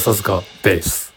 [0.00, 1.13] 笹塚ベース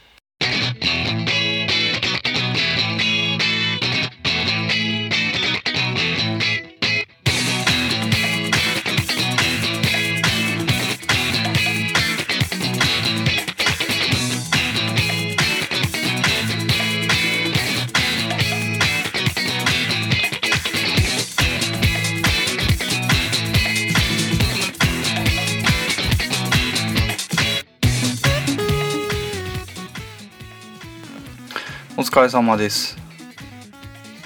[32.18, 32.98] 疲れ様です。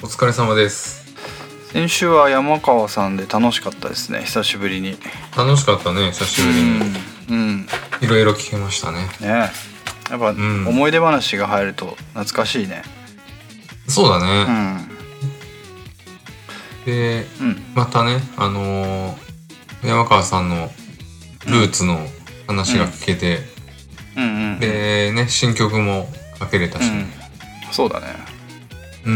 [0.01, 1.13] お疲れ様です。
[1.73, 4.21] 先週は山川さんで楽しかったですね。
[4.21, 4.95] 久しぶりに。
[5.35, 6.69] 楽しかったね久しぶりに。
[7.31, 7.67] うん、うん、
[8.01, 9.09] いろいろ聞けましたね。
[9.19, 9.51] ね。
[10.09, 10.67] やっぱん。
[10.69, 12.83] 思い出話が入ると懐かしいね。
[13.89, 14.89] そうだうね、ん。
[16.85, 17.61] でうん。
[17.75, 19.17] またねあのー
[19.85, 20.69] 山川さんの
[21.45, 21.99] ルーツの
[22.47, 23.39] 話が聞けて、
[24.15, 24.23] うん。
[24.23, 26.07] うんでね新曲も
[26.39, 27.20] かけれたしうん
[27.71, 28.07] そうだね。
[29.05, 29.13] うん、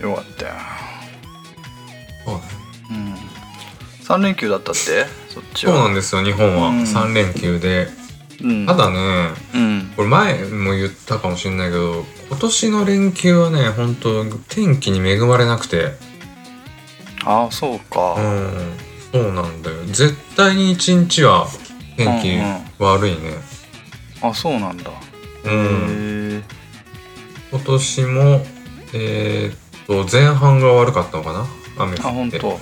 [0.00, 0.10] うん。
[0.10, 0.52] よかったよ。
[2.24, 2.42] そうね。
[2.90, 3.14] うん。
[4.04, 5.06] 3連休だったって？
[5.28, 6.68] そっちそうはなんですよ日本は。
[6.68, 6.82] うん。
[6.82, 7.88] 3連休で、
[8.42, 8.66] うん。
[8.66, 9.92] ただねうん。
[9.94, 15.92] これ前も言ったかもしれないけど今年の連休はね本当天気に恵まれなくて。
[17.24, 18.14] ああそうか。
[18.14, 18.72] うん。
[19.12, 19.76] そうなんだよ。
[19.86, 21.46] 絶対に一日は
[21.96, 23.34] 天気悪いね。
[24.22, 24.90] あそうなんだ。
[25.42, 25.50] うん、
[27.50, 28.22] 今年も
[28.94, 31.46] えーっと前半が悪かったのかな？
[31.78, 32.38] 雨あ本降って。
[32.40, 32.58] 当。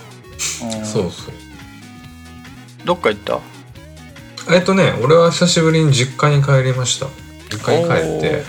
[0.84, 1.34] そうそう。
[2.84, 3.40] どっか行った？
[4.54, 7.06] えっとね俺は久しぶりに実家に帰りました。
[7.50, 8.42] 実家に帰って。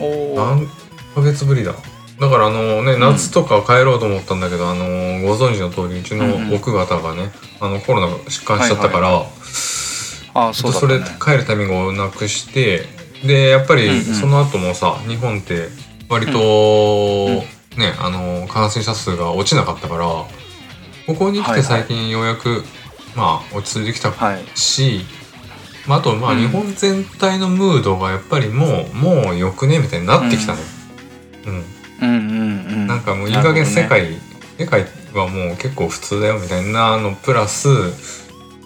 [0.00, 0.66] おお何
[1.14, 1.74] ヶ月ぶりだ？
[2.20, 4.84] だからあのね夏とか帰ろうと思ったんだけど、あの
[5.20, 6.50] ご存知の通りうちうんうん。
[6.50, 9.26] の奥方がね、あのコロナが疾患しちゃったから、はい
[10.32, 12.84] あそうだったそれね帰るタイミングをなくして
[13.24, 15.68] でやっぱりその後もさ、日本って
[16.08, 17.42] 割と、
[17.76, 20.06] ねあの感染者数が落ちなかったから
[21.06, 22.64] ここに来て最近ようやく、
[23.14, 24.44] まあ落ち着いてきたはい。
[24.56, 25.00] し、
[25.86, 26.38] まあ、あとまあうん。
[26.38, 30.60] 日本全体のムードがやっぱりもうもうよくねみたいになってきたね。
[31.46, 31.54] うん。
[31.54, 32.86] うんうんうん。
[32.86, 34.18] なんかもういい加減世界、
[34.58, 37.68] 世界はもう結構普通だよみたいなのプラス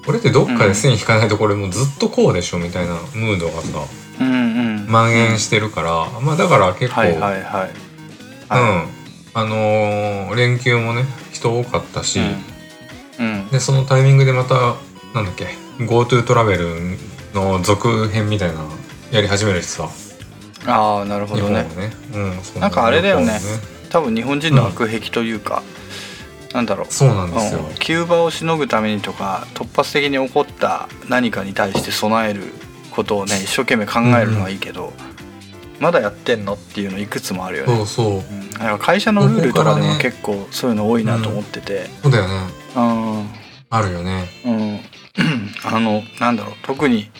[0.05, 3.79] これってどっかで線引かないとこれもうずっとこうでしょみたいなムードがさ
[4.19, 7.71] 蔓延してるから、まあだから結構、はいはいはい。
[7.71, 9.05] うん。
[9.37, 12.21] あのー連休もね人多かったし、
[13.19, 13.27] うん。
[13.27, 13.49] うん。
[13.49, 14.77] でそのタイミングでまた
[15.15, 15.49] なんだっけ
[15.79, 16.69] GoTo トラベル
[17.35, 18.71] の続編みたいなの
[19.11, 19.89] やり始めるしさ。
[20.67, 23.39] ああなるほ日どねね、うん、そうなんかあれだよね。
[23.39, 23.59] 日本も
[23.91, 25.63] 多分日本人の悪癖というか、
[26.53, 26.87] なんだろう。
[26.89, 27.75] そうなんですよ、うん。
[27.75, 32.55] 急場をしのぐためにとか突発的に起こった何かに対して備える
[32.95, 34.93] ことをね一生懸命考えるのはいいけど、
[35.81, 37.77] まだやってんのっていうのいくつもあるよね。
[37.77, 38.19] そうそう。
[38.19, 41.91] うん、だから会社のルールとかでも結構そういうの多いなと思ってて。
[42.03, 42.35] そうだよね。
[42.77, 43.29] うん
[43.71, 44.29] あるよね。
[44.45, 44.81] うん。
[45.65, 46.55] あのなんだろう。
[46.63, 47.11] 特に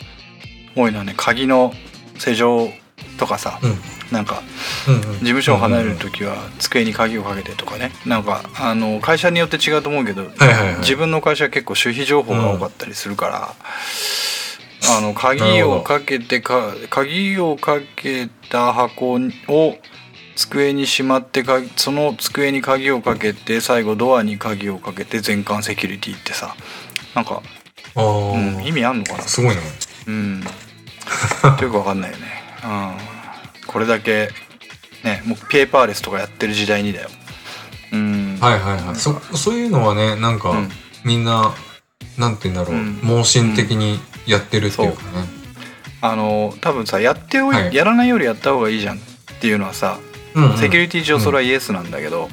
[0.75, 1.73] 多いのはね鍵の
[2.17, 2.69] 施錠
[3.17, 3.75] とかさ、うん。
[4.11, 4.41] なんか
[4.87, 5.01] うんうん。
[5.01, 7.91] 事務所を離れる時は机に鍵をかけてとかね。
[8.05, 10.77] なんかあの会社によって違うと思うけど、はいはいはい。
[10.77, 13.53] 自分の会社は結構守秘情報が多かったりするから、
[14.89, 19.19] あの鍵をかけてか鍵をかけた箱を
[20.35, 26.55] 机にしまってかその机に鍵をかけて最後ドアに鍵をかけて全館セキュリティってさ
[27.13, 27.41] なんか、
[27.95, 29.23] うん、意味あんのかな？
[29.23, 29.61] すごいね
[30.07, 30.41] うん。
[30.41, 32.23] よくわかんないよね、
[32.63, 34.29] うん、これだけ
[35.03, 37.09] ねもうペーパーレスとかやってる時代にだよ。
[37.93, 38.37] うん。
[38.41, 38.95] はいはいはい。
[38.95, 40.69] そそういうのはねなんか、うん。
[41.03, 41.53] みんな
[42.17, 42.99] なんて言うんだろう、うん。
[43.03, 45.09] 盲信的にやってるっていうかね、
[46.01, 47.75] あの多分さやっておい、はい。
[47.75, 48.99] やらないよりやった方がいいじゃんっ
[49.39, 49.99] ていうのはさ、
[50.33, 50.57] うんうん。
[50.57, 52.29] セキュリティ上それはイエスなんだけど、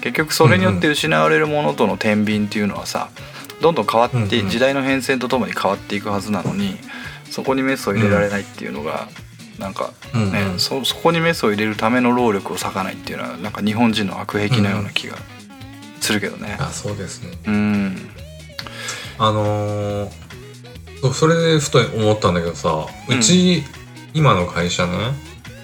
[0.00, 3.10] 結局それによって失われるものとの天秤っていうのはさ
[3.60, 6.76] どんどん変わって、うんうん時代の変遷とともに変わっていくはずなのに
[7.30, 9.08] そこにメスを入れられないっていうのが、
[9.58, 10.32] なんかうんうん。
[10.32, 15.16] ね、そそこにメスを入れるための労力を割かないっていうのはなんか日本人の悪癖のような気が
[16.00, 16.56] するけどね。
[16.60, 17.36] あそうですね。
[17.46, 18.10] うん。
[19.18, 20.27] あのー
[21.00, 23.62] そうそれでふと思ったんだけどさうち、
[24.14, 24.92] 今の会社ね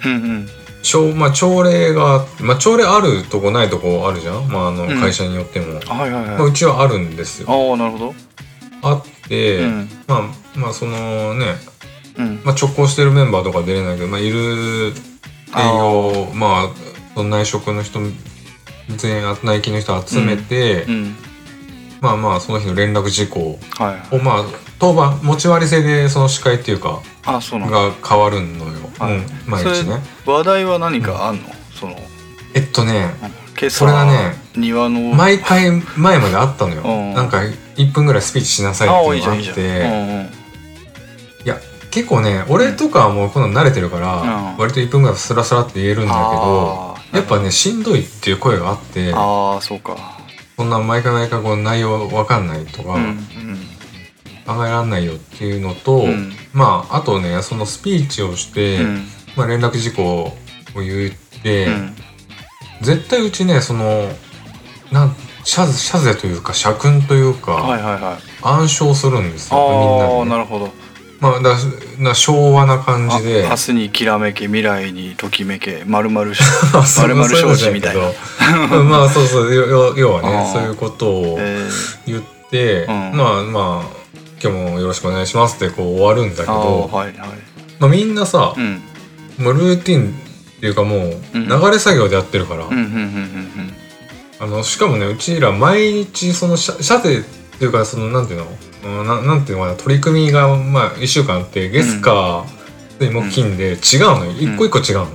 [0.05, 0.49] うんうん。
[0.83, 5.01] 朝,、まあ、朝礼が、まあ、朝礼あるとこないとこあるじゃん、まあ、あのうん。
[5.01, 6.51] 会社によっても、はいはいまあ、はい。
[6.51, 7.49] うちはあるんですよ。
[7.51, 8.15] ああなるほど。
[8.83, 9.89] あって、うん。
[10.07, 10.23] まあ
[10.59, 11.57] まあそのね
[12.19, 12.43] うん。
[12.45, 14.93] まあ、直行してるメンバーとか出れないけど、まあ、いる営
[15.57, 16.71] 業まあ
[17.15, 18.01] その内職の人
[18.97, 21.17] 全員内勤の人集めて、うん。
[22.01, 24.45] まあまあその日の連絡事項はいをまあ
[24.79, 27.77] 当番持ち割り制でその司会っていうかあそうなんだ。
[27.77, 29.17] が変わるのよ、はい。
[29.17, 30.01] うん、毎日ね。
[30.27, 31.97] 話題は何かあんの、その。
[32.55, 33.15] えっとね
[33.71, 35.15] それがね庭の。
[35.15, 37.15] 毎回前まであったのよ、うん。
[37.15, 37.39] なんか
[37.77, 39.61] 1分ぐらいスピーチしなさいってあいうのがあって。
[39.61, 40.31] うんうん。
[41.45, 41.57] いや
[41.91, 44.57] 結構ね俺とかはもうこの慣れてるから、うん。
[44.59, 50.19] 割と1分ぐらいスラスラって言えるんだけどやっぱねしんどいっていう声があってああそうか。
[50.57, 53.19] そんな毎回毎回こう内容わかんないとか、うん
[54.47, 56.33] 考えられないよっていうのと、うん。
[56.53, 59.07] まああとねそのスピーチをして、うん。
[59.37, 60.37] まあ、連絡事項を
[60.77, 61.95] 言って、うん。
[62.83, 64.09] 絶対うちねその
[64.93, 68.19] なん謝謝罪というか社訓というか、はいはいはい。
[68.43, 70.31] 暗唱するんですよみんああなで、ね。
[70.31, 70.85] なるほど。
[71.21, 71.57] まあ、だ
[72.03, 73.47] だ昭和な感じで。
[73.47, 76.43] あ明日にきらめけ未来にときめけまるまる そ
[77.07, 78.03] う丸々そういうの承知みたいな。
[78.85, 80.45] まあそうそう要はあー。
[80.45, 82.13] ねそういうことをえー。
[82.13, 83.13] 言って、うん。
[83.15, 84.04] まあまあ
[84.45, 87.29] 今日もよろしくお願いしますってこう終わるんだけあどーはいはい。
[87.81, 88.83] まあ、みんなさ、うん。
[89.43, 91.49] もうルーティンっていうかもううん。
[91.49, 93.75] 流れ作業でやってるから、うんうんうんうん
[94.41, 97.23] あのしかもねうちら毎日その射射程っ
[97.59, 98.47] ていうかそのなんていうの？
[99.01, 102.45] うんななんていうのかな取り組みがまあ1週間あって月火
[102.99, 103.79] 水木金で違う
[104.19, 105.09] のよ、一個一個違うの。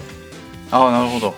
[0.72, 1.36] ああなるほど。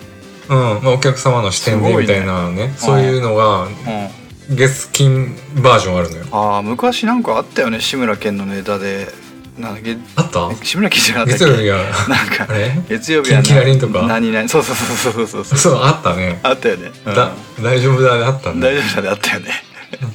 [0.50, 0.84] うん。
[0.84, 3.72] まあ、お客様の視点でみたいなねそういうのがうん
[4.56, 6.26] 月金バージョンあるのよ。
[6.32, 9.08] ああ昔なんかあったよね志村けんのネタで。
[9.58, 9.98] なんだっけ？
[10.16, 10.50] あった？
[10.64, 11.54] 志村けんじゃなかったっけ？
[11.54, 11.78] 月曜日が。
[11.78, 14.08] なん月曜日はキラリンとか？
[14.08, 15.58] 何々そうそうそうそうそうそう。
[15.60, 16.40] そうあったね。
[16.42, 17.32] あったよね、うんだ
[17.62, 18.62] 大丈夫だねあったね。
[18.62, 19.52] 大丈夫だねあったよね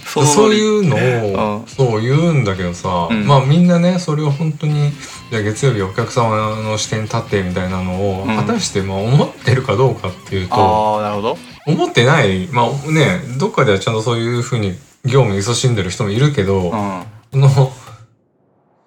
[0.07, 1.67] そういうのを、うん。
[1.67, 3.27] そう言うんだけどさ、うん。
[3.27, 4.91] まあみんなねそれを本当に
[5.31, 8.37] じゃあ月曜日お客様の視点に立ってみたいなのを、うん。
[8.37, 11.39] 果たしてまあ思ってるかどうかっていうとああなるほど。
[11.67, 12.47] 思ってない。
[12.49, 14.73] まあねどっかではちゃんとそういうふうに
[15.05, 16.71] 業務に勤しんでる人もいるけど、うん。
[16.71, 17.49] この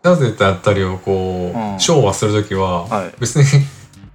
[0.04, 1.80] なぜだったりをこう、うん。
[1.80, 3.14] 昭和する時は、はい。
[3.20, 3.46] 別に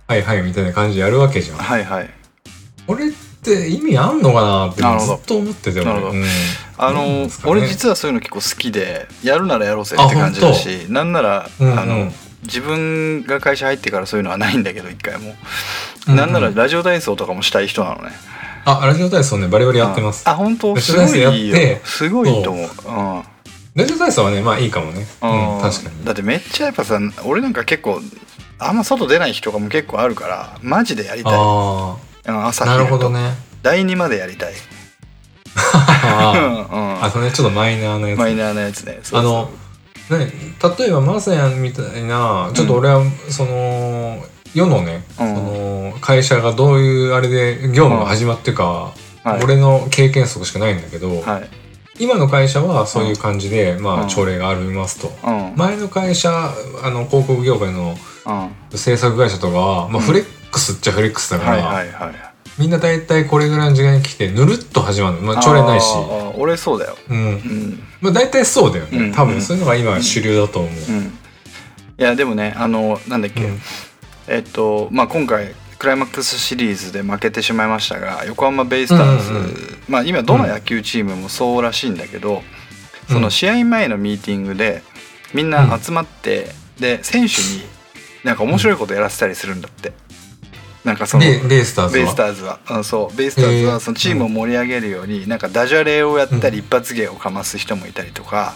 [0.07, 1.57] はいはいみたいな感じでやるわけじゃん。
[1.59, 2.11] はいはい。
[2.87, 3.11] これ
[3.53, 6.13] って意味あんのかなってずっと思っててなるほど。
[6.13, 6.25] うん。
[6.79, 11.79] あの、ね俺実はそういうの結構好きでやるならやろうぜって感じだしなんなら、うんうん。
[11.79, 12.13] あの
[12.43, 15.35] 自分が会社入ってからそういうのはないんだけど一回も、
[16.07, 16.17] うんうん。
[16.17, 18.11] なんならラジオ体操とかもしたい人なのね。
[18.67, 20.29] あラジオ体操ねバリバリやってます。
[20.29, 20.75] あ本当？
[20.75, 21.57] ラすごいいいよ。
[21.85, 22.67] すごいと思う。
[22.67, 22.93] う。
[23.21, 23.23] ん
[23.75, 25.07] ラジオ体操はねまあいいかもね。
[25.23, 25.57] うん。
[25.57, 26.05] うん確かに。
[26.05, 28.01] だってめっちゃやっぱさ俺なんか結構
[28.59, 31.33] あんま外出ない日とかも結構あるからマジでやりたい。
[31.35, 33.35] あうん朝あなるほどね。
[33.63, 34.55] 第2までやりたい。
[36.05, 36.33] あ
[36.71, 36.95] うん。
[36.97, 38.19] ーあとねちょっとマイナーなやつ。
[38.19, 39.01] マイナーなやつね。
[39.13, 39.51] あの
[40.11, 40.33] ね
[40.79, 44.23] 例えばマサヤンみたいなちょっと俺はその
[44.55, 45.35] 世のね、うん。
[45.35, 48.93] その会社がどういうあれで業務が始まってか、
[49.25, 49.45] はい。
[49.45, 51.51] 俺の経験則しかないんだけど、はい。
[51.99, 54.01] 今の会社はそういう感じで、まうん。
[54.03, 55.13] あ朝礼がありますと。
[55.25, 55.53] うん。
[55.57, 56.31] 前の会社
[56.83, 57.97] あの広告業界の
[58.27, 58.79] うん。
[58.79, 60.25] 制作会社とかは、まあ、うんフレッ
[60.55, 62.15] クスっちゃフレックスだから、はいはいはい。
[62.59, 65.87] みんな大体これぐらいの時間に来てぬるっと始まるの、まあ、朝礼ないし、
[66.39, 66.97] 俺そうだよ。
[67.11, 67.17] うん。
[67.17, 67.83] うん。
[68.01, 70.73] まあ、大体そうだよね、うん多分そういうのが今主流だと思う。
[70.73, 71.19] うん。
[71.99, 73.61] いやでもねあのなんだっけ、うん。
[74.29, 79.57] えっとまあ今回クライマックスシリーズで負けてしまいましたが横浜ベイスターズ、うんうんうん。
[79.89, 82.43] まあ今どの野球チームもそうらしいんだけど、
[83.09, 84.83] その試合前のミーティングで
[85.35, 87.63] みんな集まって、で選手に
[88.23, 89.93] なんか面白いことやらせたりするんだって、
[90.85, 92.05] なんかそのでベイスターズは？
[92.05, 92.59] ベイスターズは。
[92.67, 93.17] あそう。
[93.17, 98.55] ベイスターズはそのチームを盛り上げるようになんかダジャレをやったり一発芸をかます人もいたりとか、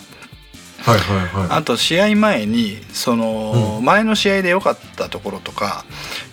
[0.81, 1.59] はいはいはい。
[1.59, 5.85] あと試合前にその前の試合で良かったところとか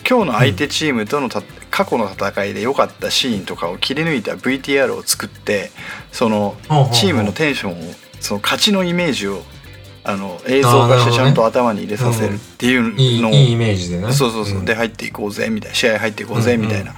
[0.07, 5.71] 今日の相手チームとのた過去の戦いで良かったシーンとかを切り抜いた VTR を作って
[6.11, 6.55] その
[6.93, 9.41] チームのテンションをその勝ちのイメージを
[10.07, 12.83] あの映像化してちゃんと頭に入れさせるっていう
[13.21, 14.13] のをいいいいイメージでね。
[14.13, 14.65] そうそうそう、ん。
[14.65, 15.75] で入っていこうぜみたいな。
[15.75, 16.93] 試合入っていこうぜみたいな、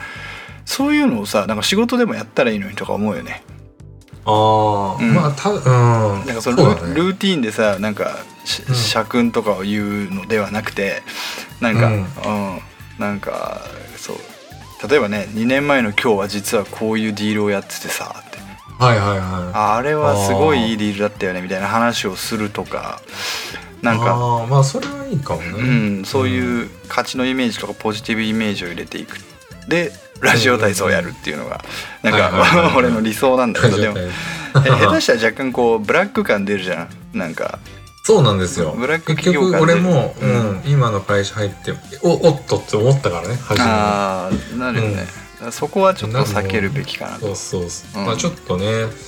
[0.66, 2.44] そういうのをさなんか仕事でもやった。
[2.44, 3.44] らいいのにとか思うよね
[4.26, 5.50] ああ、うんまあた。
[5.52, 5.64] うん
[6.26, 10.14] なんかそのねルーティンでさなんか社訓とかを言う。
[10.14, 11.02] のではなくて
[11.62, 12.02] なんか、ううん
[12.56, 12.60] ん
[13.00, 13.62] なんか
[13.96, 14.18] そう
[14.90, 17.00] 例えばね2年前の今日は実はこう。
[17.00, 18.24] いうディールをやっててさ
[18.80, 19.20] はいはいはい。
[19.54, 23.02] ああれはすごいいいディールだったよねみたいな話をするとか。
[23.82, 25.64] なんか、まあそれはいいかもね、う
[26.02, 29.18] ん、そういう勝ちのイメージとかポジティブイメージを入れていく。
[29.68, 29.92] で
[30.22, 31.64] ラジオ体操をやるっていうのが
[32.02, 33.96] なんかはい 俺の理想なんだけどでも
[34.54, 36.90] 下手したら若干こうブラック感出るじゃん。
[37.18, 37.60] なんか
[38.04, 38.74] そうなんですよ。
[38.78, 47.36] ブラック結企業局俺も、ううんん今の会社入っておおっとって思ったからね初めああなるよね、だからそこはちょっと避けるべきかなと。
[47.36, 48.08] そうそうそう、うん。
[48.08, 48.66] まあちょっとね、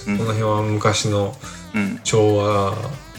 [0.08, 0.18] うん。
[0.18, 1.36] この辺は昔の
[1.74, 2.00] うん。
[2.04, 2.74] 昭和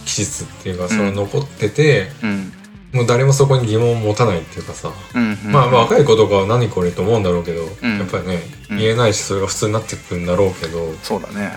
[0.04, 0.88] 気質っていうか、ん。
[0.88, 2.52] それ残っててうん。
[2.92, 5.52] もう誰もそこに疑問を持たないっていうかさ、うんうん。
[5.52, 7.98] まあまあ若い子とかは何これと思うんだろうけど、うん。
[7.98, 8.78] やっぱりねうん。
[8.78, 11.52] 言えないしそれが普通になってくるんだろうけど、そうだね。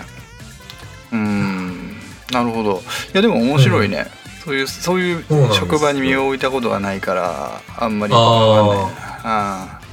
[1.12, 1.96] うん。
[2.32, 2.72] なるほど。
[2.72, 2.80] い
[3.12, 4.06] やでも面白いね、
[4.44, 8.78] そういうそういう職場に身を置いたことがないからあんまりわかんない。
[8.78, 8.90] な
[9.24, 9.83] あま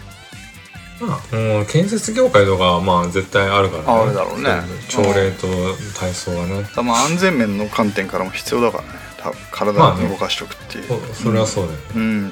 [1.01, 3.89] あ、うん、建設業界とかはまあ絶対あるからね。
[3.89, 4.50] あるだろうね。
[4.88, 5.48] 朝礼と
[6.00, 8.89] 体操がね、あまあ安全面の観点からも必要だからね。
[9.17, 12.31] 多分体を動かしておくっていう、そそれはそうだよね、うん。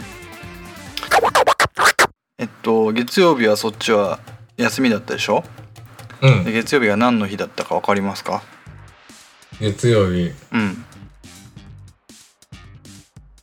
[2.38, 4.20] えっと月曜日はそっちは
[4.58, 5.44] 休みだったでしょ？
[6.22, 6.44] うん。
[6.44, 8.44] で月曜日が何の日だったか分かりますか？
[9.60, 10.32] 月曜日。
[10.52, 10.86] うん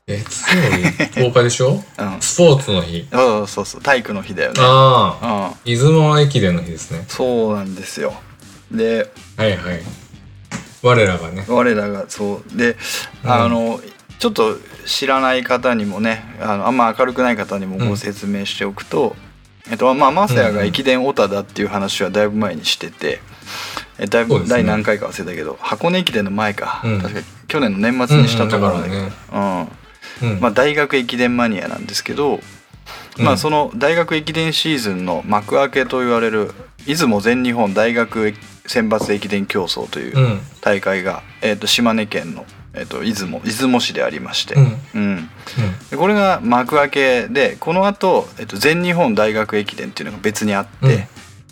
[0.09, 0.23] 月
[0.55, 0.87] 曜日
[1.21, 1.71] 10日でしょ？
[1.73, 2.21] うん。
[2.21, 3.09] スポーツの日。
[3.11, 3.81] そうそうそう。
[3.81, 4.61] 体育の日だよね。
[4.63, 5.47] ああ。
[5.49, 5.55] うん。
[5.65, 7.05] 出雲駅伝の日ですね。
[7.09, 8.15] そうなんですよ。
[8.71, 9.83] ではいはい。
[10.85, 11.45] 我らがね。
[11.49, 12.57] 我らがそう。
[12.57, 12.77] で、
[13.25, 13.33] うん。
[13.33, 13.81] あの
[14.21, 19.17] ちょっと知らない方にもねあのあんま明るくない方にもご説明しておくと、
[19.69, 23.19] えっとまあマサヤが駅伝オタだっていう話はだいぶ前にしてて、
[23.99, 24.63] えだいぶ、そうですね。
[24.63, 27.01] 第何回か忘れたけど箱根駅伝の前か、うん。
[27.03, 29.69] 確か去年の年末にしたところだけど、うんうん
[30.23, 30.31] うん。
[30.31, 32.41] うんまあ、大学駅伝マニアなんですけど、
[33.19, 36.53] まあ、その大学駅伝シーズンの幕開けと言われる
[36.87, 38.35] 出雲全日本大学
[38.67, 40.41] 選抜駅伝競争といううん。
[40.61, 42.45] 大会が、えー、と島根県の、
[42.75, 44.55] えー、と出雲出雲市でありまして、
[44.95, 45.29] うん。
[45.97, 51.09] これが幕開けでこのあと、えー、と全日本大学駅伝っていうのが別にあって、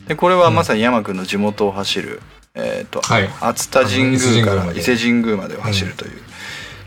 [0.06, 2.21] でこれはまさに山君の地元を走る、
[2.54, 3.30] えーとはい。
[3.40, 6.21] 熱田神宮から伊勢神宮までを走るという、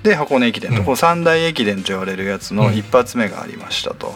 [0.04, 0.84] で箱根駅伝と、うん。
[0.86, 2.78] この三大駅伝と言われるやつのうん。
[2.78, 4.14] 一発目がありましたと。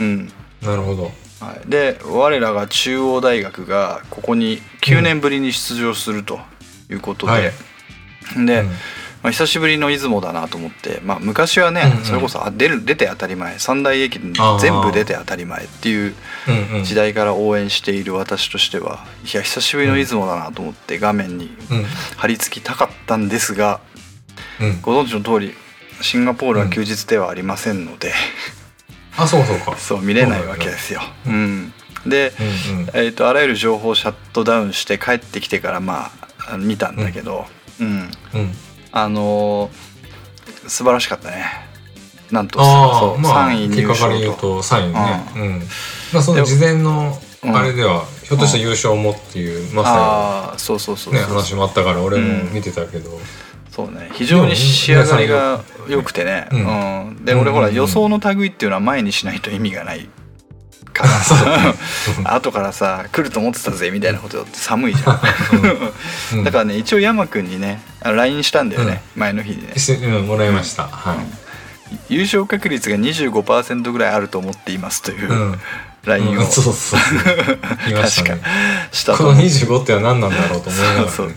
[0.00, 0.32] うん。
[0.62, 1.12] なるほど。
[1.38, 6.40] はい、で我らが中央大学がここに9年ぶりに出場すると
[6.90, 7.42] いうことで、はい。
[8.46, 8.70] で、うん。
[9.22, 12.04] まあ、久しぶりの出雲だなと思って、まあ、昔はね、うんうん。
[12.04, 16.14] それこそあ出る出て当たり前三大駅伝全部出て当たり前っていう
[16.84, 21.82] 時代から応援している私としてはいや久しぶりの出雲だなと思って画面にうん。
[22.16, 23.95] 貼り付きたかったんですがうん
[24.82, 25.54] ご存知の通り
[26.00, 28.12] シンガポールは休日ではありませんので、
[29.16, 29.76] あそうそうか。
[29.78, 31.02] そう見れないわけですよ。
[31.26, 31.72] うん、
[32.06, 32.88] で、うんうん。
[32.92, 36.10] えー、とあらゆる情報をシャットダウンして帰ってきてからま
[36.50, 37.46] あ見たんだけど、
[37.80, 38.10] うん。
[38.34, 38.54] うん。
[38.92, 39.96] あのー
[40.68, 41.44] 素晴らしかったね。
[42.32, 44.32] なんとあそうあまあ3位入賞と。
[44.32, 45.24] うと3位ね。
[45.36, 45.68] うん。
[46.12, 47.56] まあその事前のうん。
[47.56, 51.28] あれではひょっとしたら優勝もっていうまさああそうそうそうにそう。
[51.28, 53.20] ね話もあったから俺も見てたけど
[53.76, 54.08] そうね。
[54.14, 56.58] 非常に仕上がりが良くてね、うう
[57.10, 57.24] ん。
[57.26, 57.40] でうん。
[57.40, 60.08] 俺ほらうんうん予想の類っていうのは前にしないと意味がない
[60.94, 61.10] から。
[62.34, 65.20] 後からさ来ると思ってたぜみたいなことって寒いじゃん。
[66.38, 66.44] うん。
[66.44, 69.74] だからね一応山君にね LINE したんだよね、前の日にね。
[70.06, 70.84] うんもらいました。
[70.84, 71.16] はい。
[72.08, 75.56] 優勝確率が25%ぐらいあると思っていますという、
[76.06, 76.40] うん LINE を。
[76.42, 77.00] うんそうそうそう。
[77.86, 78.48] 言いましたね確か
[78.92, 81.10] したことの思う25っては何なんだろうと思いながらね。
[81.10, 81.32] そう。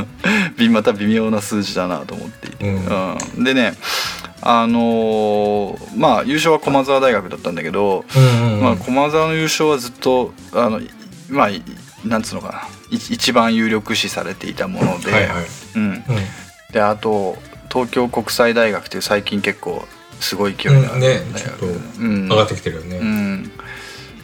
[0.56, 3.16] びまた微妙な数字だなと思っていて、うん。
[3.36, 3.44] うん。
[3.44, 3.74] でね
[4.40, 8.62] あのーまあ優勝は駒澤大学だったんだけど、うんうんうん。
[8.62, 10.90] まあ、駒澤の優勝はずっとあのい
[11.28, 11.62] まあい
[12.04, 12.62] なんつうのかな。
[12.90, 15.46] い一番有力視されていたもので,、はいはい。
[15.76, 16.02] うん、うん。
[16.72, 17.38] であと
[17.72, 19.86] 東京国際大学っていう最近結構
[20.20, 21.66] すごい勢いのあるうんねちょっと
[22.00, 22.28] うん。
[22.28, 22.98] 上がってきてるよね。
[22.98, 23.21] うん、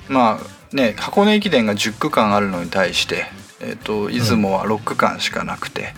[0.08, 3.26] まあね箱根駅伝が10区間あるのに対して、
[3.60, 5.94] えー、と出雲は6区間しかなくて、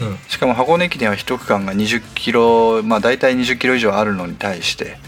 [0.00, 0.18] うん。
[0.28, 4.98] しかも箱根駅伝は1区間が20キロまあ大体20キロ以上あるのに対して、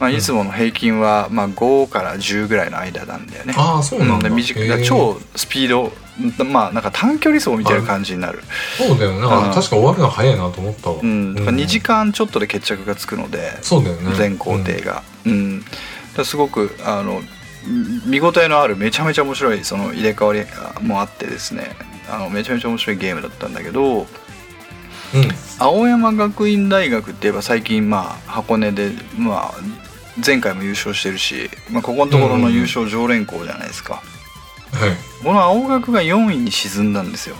[0.00, 0.16] まあ、うん。
[0.16, 3.54] 出雲の平均はまあ5から10ぐらいの間なんだよね。
[3.56, 4.28] ああそうなんだ。
[4.28, 5.92] で短いへえ超スピード
[6.44, 8.42] まあなんか短距離走みたいな感じになる、
[8.76, 9.20] そうだよね。
[9.20, 10.96] 確か終わるの早いなと思ったわ。
[11.00, 14.14] うん、だから2時間間ちょっとで決着がつくので、そうだよね。
[14.16, 15.60] 全工程が、うん。
[15.60, 15.70] だか
[16.18, 17.22] らすごくあの
[18.06, 21.76] 見応えのあるめちゃめちゃ面白いその入れ替わりもあってですね。
[22.10, 24.06] あのめちゃめちゃ面白いゲームだったんだけどうん。
[25.58, 29.54] 青山学院大学って言えば最近まあ箱根でまあ
[30.24, 35.22] 前回も優勝してるし、まあ、ここのところの優勝常連校じゃないですか、はい。
[35.22, 37.36] この青学が4位に沈んだんですよ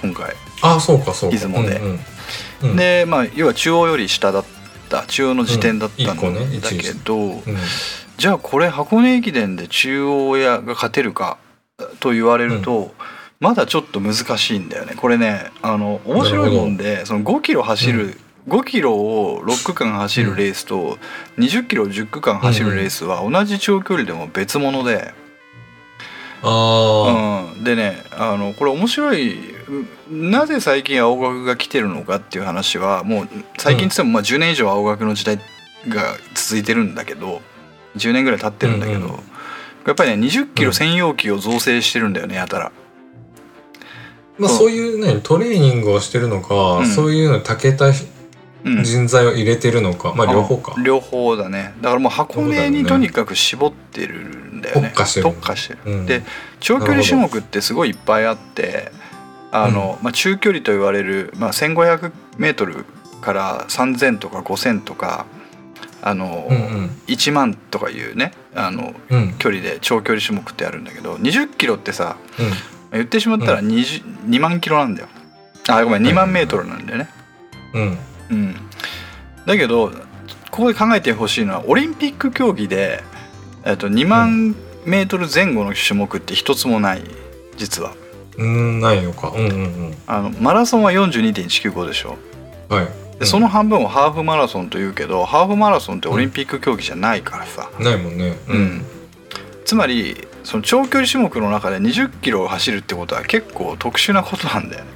[0.00, 1.36] 今回、ああそうかそうか。
[1.36, 1.76] 出雲で。
[1.78, 2.70] うんうん。
[2.70, 2.76] うん。
[2.76, 4.44] でまあ要は中央より下だっ
[4.88, 6.22] た中央の時点だったんだ,、
[6.70, 7.42] けど、うん
[8.22, 11.38] じゃあこれ箱根駅伝で中央やが勝てるか
[11.98, 12.94] と言われると、
[13.40, 14.94] まだちょっと難しいんだよね。
[14.94, 20.98] これねあの面白いもんでその5キロ走る、5キロを6区間走るレースと
[21.38, 25.12] 20キロを10区間走るレースは同じ長距離でも別物で、
[26.44, 35.40] あうん、でねあのこれ面白いうなぜ最近青学が来てるのかっていう話はもう最近っつってもまあ10年以上青学の時代
[35.88, 37.42] が続いてるんだけど
[37.96, 39.10] 10年ぐらい経ってるんだけど、うんうん。
[39.86, 42.72] やっぱりね20キロ専用機を造成してるんだよねやたら。
[44.38, 44.70] まあそう。
[44.70, 46.86] いうねトレーニングをしてるのか、うん。
[46.86, 47.90] そういうのに長けたう
[48.70, 48.84] ん。
[48.84, 50.74] 人材を入れてるのか、まあ両方か。
[50.76, 51.74] あ両方だね。
[51.80, 54.20] だからもう箱根にとにかく絞ってる
[54.54, 54.88] んだよね。
[54.88, 55.24] 特化してる。
[55.24, 56.06] 特化してる、うん。
[56.06, 56.22] で
[56.60, 58.92] 長距離種目ってすごいいっぱいあって
[59.52, 62.84] あの、まあ、中距離と言われる、まあ、1500m
[63.20, 65.26] から3000とか5000とか
[66.02, 66.86] あの、うんうん。
[67.06, 69.34] 1万とかいうねあのうん。
[69.38, 72.98] 距離で長距離種目ってあるんだけど20キロってさうん。
[72.98, 75.08] 言ってしまったら 20, 2万キロなんだよ。
[75.68, 77.08] あごめん2万メートルなんだよね。
[77.74, 77.98] うん。
[78.30, 78.56] うん。
[79.46, 79.90] だけど
[80.50, 83.02] ここで考えてほしいのはオリンピック競技で、
[83.64, 84.54] えっと、2万
[84.84, 87.02] メートル前後の種目って一つもない
[87.56, 87.94] 実は。
[88.36, 89.30] うんないのか。
[89.30, 89.58] うんうんう
[89.90, 89.94] ん。
[90.06, 92.16] あのマラソンは42.195でしょ。
[92.68, 98.36] はいでその半分をハーフマラソンというけどハーフマラソンってオリンピック競技じゃないからさ、ないもんね。
[98.48, 98.84] うん。
[99.64, 104.90] つまりその長距離種目の中で20キロを走るってことは結構特殊なことなんだよね、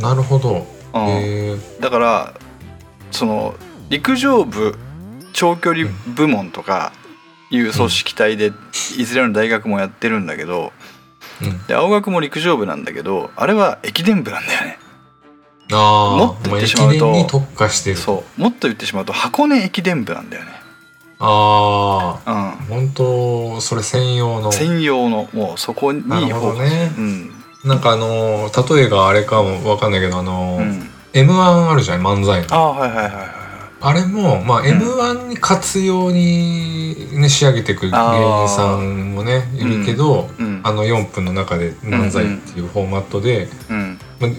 [0.00, 0.66] なるほど。
[0.92, 1.06] うん。
[1.06, 2.34] へえだから
[3.12, 3.54] その
[3.90, 4.76] 陸上部
[5.32, 6.92] 長距離部門とか
[7.52, 8.52] いう組織体で
[8.98, 10.72] いずれの大学もやってるんだけど
[11.42, 11.66] うん。
[11.68, 14.78] で青学も陸上部なんだけどあれは駅伝部なんだよね
[15.76, 16.94] もっと言ってしまうと。
[16.94, 17.96] 駅伝に特化してる。
[17.96, 18.40] そう。
[18.40, 20.50] もっと言ってしまうと箱根駅伝部なんだよね。
[21.18, 22.86] ああうん。
[22.86, 24.52] 本当それ専用の。
[24.52, 26.92] 専用のもうそこになるほどね。
[26.96, 27.30] うん。
[27.64, 30.90] なんかあのー例えがあれかもわかんないけどあのーうん。
[31.12, 32.46] M1 あるじゃん漫才の。
[32.50, 33.40] ああはいはいはいはい
[33.82, 40.60] あれも、まあ、M1 に活用に、ね、仕上げていく芸人さんもねいるけど、うん。
[40.62, 43.98] あの4分の中で漫才っていうフォーマットで、うん。
[44.20, 44.30] まあ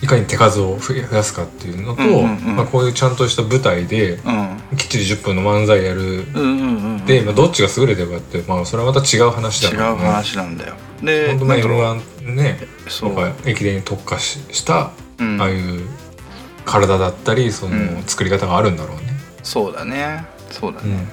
[0.00, 2.56] いかに手数を増やすかっていうのと、うんうんうん。
[2.56, 4.76] まあ、こういうちゃんとした舞台でうん。
[4.76, 6.00] きっちり10分の漫才やる。
[6.00, 10.74] うんうんうんうんで、まあ、どっちが優れてるかって、まあ、それはまた違う話だ違うから、ね、話なんだよ。
[11.02, 11.96] で本当まあなんだろう。
[12.24, 13.10] M1 ねそう。
[13.10, 15.40] とか駅伝に特化ししたうん。
[15.40, 15.80] ああいう
[16.64, 18.02] 体だったりそのうん。
[18.04, 19.04] 作り方があるんだろうね。
[19.42, 20.26] そうだね。
[20.50, 21.08] そうだね、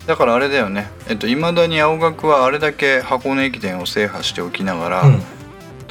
[0.00, 0.06] うん。
[0.06, 0.88] だからあれだよね。
[1.08, 5.22] えっといまだに青学はあれだけ箱根駅伝を制覇しておきながら、うん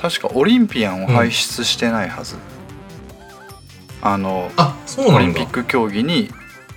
[0.01, 2.37] 確かオリンピアンを輩出してないはず、
[4.01, 6.29] あのあそうオリンピック競技に、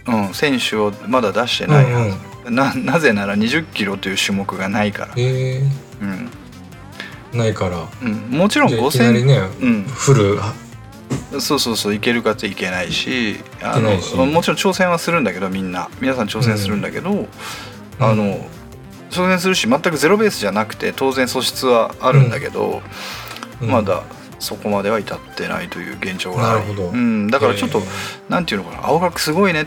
[0.07, 5.63] うん、選手をまだ出してないはず、ななぜなら20キロという種目がないから、へえ。
[6.01, 6.31] うん。
[7.39, 7.89] ないから。
[8.03, 10.53] うん、もちろんじゃあいきなり5000、ねうん、フルあ
[11.41, 15.89] そうそうそういけるかっていけないしあのもちろん挑戦はするんだけどみんな。
[16.01, 17.29] 皆さん挑戦するんだけど、
[17.99, 18.45] あの
[19.13, 22.83] 挑戦するし全くゼロベースじゃなくて当然素質はあるんだけど、
[23.61, 23.71] うん。
[23.71, 24.03] まだ
[24.41, 27.83] そこまでは至ってないという現状があるうん、だからちょっとへ
[28.29, 29.67] なんていうのかな青学すごいねっ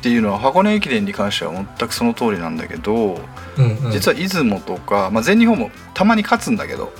[0.00, 3.18] ていうのは箱根駅伝に関しては全くその通りなんだけど、
[3.58, 3.90] えうんうん。
[3.90, 6.92] 実は出雲とか、まあ、全日本もたまに勝つんだけど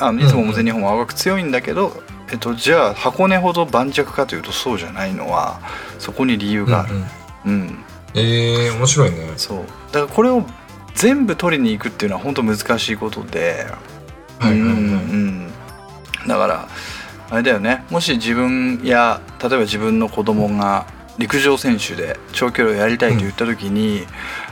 [0.00, 1.92] あの出雲も全日本も青学強いんだけど、
[2.32, 5.60] えっと、じゃあ箱根ほど盤石かというとそうじゃないのは
[6.00, 6.94] そこに理由がある。
[6.96, 7.60] うんうん。
[7.60, 7.84] うん。
[8.14, 9.32] ええ面白いね。
[9.36, 9.58] そう。
[9.92, 10.44] だからこれを
[10.98, 13.66] 全部取りに行くっていうのは本当難しいことで、
[14.40, 14.70] はいはいはい。
[14.70, 15.52] うんうん
[16.26, 16.68] だから
[17.30, 17.84] あれだよね。
[17.90, 20.86] もし自分や例えば自分の子供が
[21.18, 24.06] 陸上選手で長距離をやりたいと言った時に、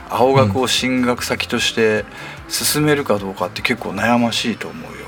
[0.09, 2.05] 青学を進学先として
[2.47, 5.07] 進めるかどうかって結構悩ましいと思うよ。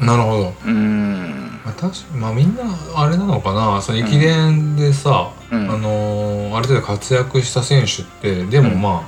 [0.00, 0.54] なるほど。
[0.66, 1.60] うん。
[1.64, 2.62] まあ確かまあみんな
[2.96, 3.80] あれなのかな。
[3.82, 5.70] その駅伝でさ、うん。
[5.70, 8.82] あのーある程度活躍した選手ってでもうん。
[8.82, 9.04] まあうん、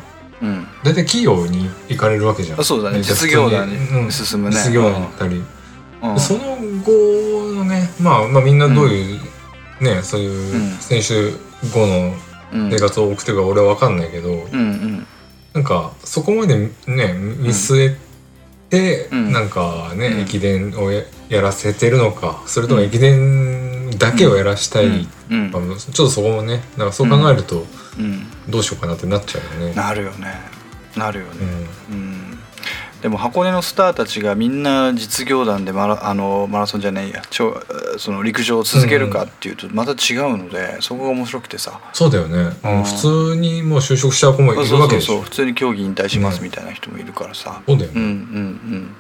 [0.83, 2.61] 大体企業に行かれるわけじゃん。
[2.61, 3.03] あそうだね。
[3.03, 4.57] 実業団に進むね。
[4.57, 5.43] 実業団に行ったり、
[6.03, 6.21] うん。
[6.21, 9.21] その後のね、まあ、まあみんなどういう、
[9.81, 10.71] ねそういううん。
[10.79, 11.31] 選手
[11.69, 12.15] 後の
[12.53, 12.71] うん。
[12.71, 14.47] 生活を送ってるか俺は分かんないけど、
[15.55, 17.97] なんかそこまでね見据え
[18.69, 19.33] て、うん。
[19.33, 20.21] なんかね、うん。
[20.21, 27.65] 駅伝をややらせてるのかそれとも駅伝だけをやらしたい、ちょっとそこもねなんかそう考えると
[27.99, 29.75] うんどうしようかなってなっちゃうよね。
[29.75, 30.35] なるよね。
[30.97, 31.33] なるよね、
[31.91, 31.97] うん。
[31.97, 32.39] うん。
[33.01, 37.23] でも箱根のスターたちがみんな実業団でマラあのマラソンじゃないや。
[37.31, 37.61] 超
[37.99, 41.81] その陸上を続けるかっていうとまた違うので、そこが面白くてさ。
[41.93, 42.83] そうだよね、うん。
[42.85, 42.93] 普
[43.33, 45.23] 通にもう就職しちゃう子もいるそうそうわけでしょそう。
[45.23, 48.97] 普通に競技引退しますみたいな人もいるからさ、そうだよね、うんうんうん。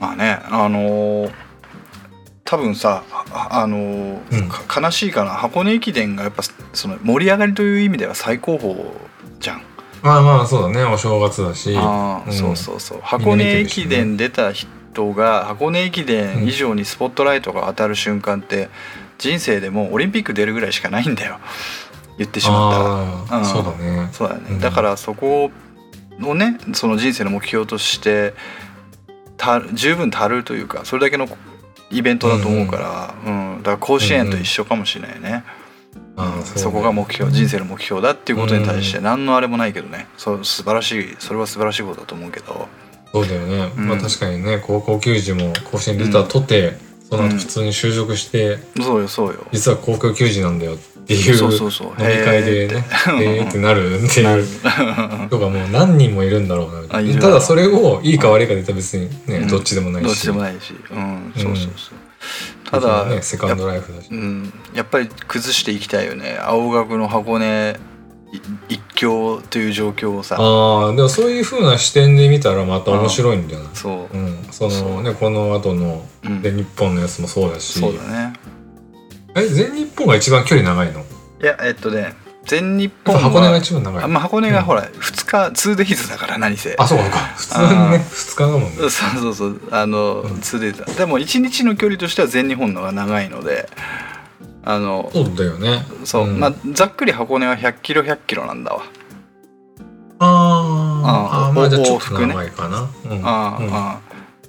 [0.00, 1.32] まあねあのー
[2.44, 3.02] 多分さ
[3.34, 4.48] ああのーうん。
[4.48, 5.30] か悲しいかな。
[5.30, 6.42] 箱根駅伝がやっぱ
[6.72, 8.76] その盛り上がりという意味では最高峰
[9.40, 9.62] じゃん。
[10.02, 10.84] まあまあそうだね。
[10.84, 11.74] お正月だし。
[11.76, 12.32] ああ、うん。
[12.32, 13.00] そうそうそう。
[13.02, 18.68] 箱根駅伝出た人が箱根駅伝以上にスポットライトが当たる瞬間って
[19.18, 21.38] 人生でもうオリンピック出るぐらいしかないんだよ。
[22.18, 23.38] 言ってしまったら。
[23.40, 23.44] うん。
[23.44, 24.08] そうだね。
[24.12, 24.60] そうだね、うん。
[24.60, 25.50] だからそこ
[26.20, 28.34] をねその人生の目標として
[29.36, 31.26] た十分足るというかそれだけの
[31.92, 35.44] イベントだと思うから、うんだから甲子園と一緒かもしれないね、
[36.16, 36.44] ああうん。
[36.44, 40.08] そこが目標人生の目標だっていうことに対して何のあれもないけどね。
[40.16, 42.68] そう素晴らしいそれは素晴らしいことだと思うけど。
[43.12, 43.88] そうだよね、うん。
[43.88, 46.78] まあ確かにね高校球児も甲子園出たとて、
[47.08, 49.46] そのうん後普通に就職して、そうよそうよ。
[49.52, 51.88] 実は高校球児なんだよっていうそうそうそう。
[52.02, 52.84] 飲み会でね
[53.20, 53.58] えーって。
[53.58, 54.46] なるっていう。
[55.28, 59.48] 人がもう何人もいるんだろうなみただそれをいいか悪いかで言ったら別にね、うん。
[59.48, 60.06] どっちでもないし。
[60.06, 60.74] どっちでもないし。
[60.90, 61.32] うん。
[61.36, 61.94] そうそうそう。
[62.64, 64.08] た別だにねセカンドライフだし。
[64.10, 66.38] うん、やっぱり崩していきたいよね。
[66.40, 67.76] 青学の箱根
[68.68, 70.36] い一強という状況をさ。
[70.38, 73.68] ああでもそういう風な視点で見たらまた面白いんじゃない？
[73.74, 74.16] そう。
[74.16, 74.88] う、ん、そそう。
[74.94, 76.40] のねこの後のうん。
[76.40, 78.32] 全日本のやつもそうだし、そうだね
[79.34, 81.00] え全日本が一番距離長いの？
[81.00, 82.14] いやえっとね
[82.44, 84.04] 全日本箱根が一番長い。
[84.04, 86.74] あまあ、箱根がほら2日 2days だから何せ。
[86.78, 87.04] あそうか。
[87.36, 88.68] 普通にねあー2日だもんね。
[88.76, 89.60] そうそうそう。
[89.70, 90.30] あの、うん。
[90.32, 93.68] 2days だでも1日の距離としては全日本の方が長いので
[94.64, 95.84] あのそうだよね。
[96.04, 96.40] そう、ん。
[96.40, 98.82] まあざっくり箱根は100キロ100キロなんだわ。
[100.18, 101.48] あー。
[101.48, 103.24] あまあじゃあちょっと長いかな、うん。
[103.24, 103.72] ああ、うん。
[103.72, 104.00] ああ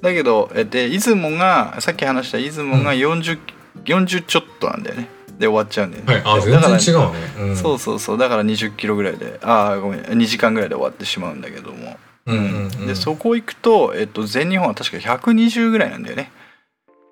[0.01, 3.39] だけどえで出雲がさっき話した出雲が40、
[3.85, 5.09] 40ちょっとなんだよね。
[5.39, 6.21] で終わっちゃうんだよね、はい。
[6.21, 8.17] あだから全然違うね、うん、そうそうそう。
[8.17, 10.01] だから20キロぐらいでああごめん。
[10.01, 12.87] 2時間ぐらいで終わってしまうんだけども、うんうんうん。
[12.87, 16.31] でそこ行くと、えっと、全日本は確か120ぐらいなんだよね。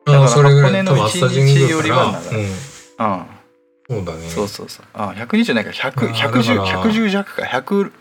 [0.06, 2.43] あだからーそれぐらい箱根の多分熱田神宮一日よりは長いうん。
[2.43, 3.26] うん。
[3.89, 4.30] そうだね。
[4.30, 4.86] そうそうそう。
[4.93, 5.71] ああ120じゃないか。
[5.71, 7.41] 100あー110だから110弱か。
[7.43, 7.91] 100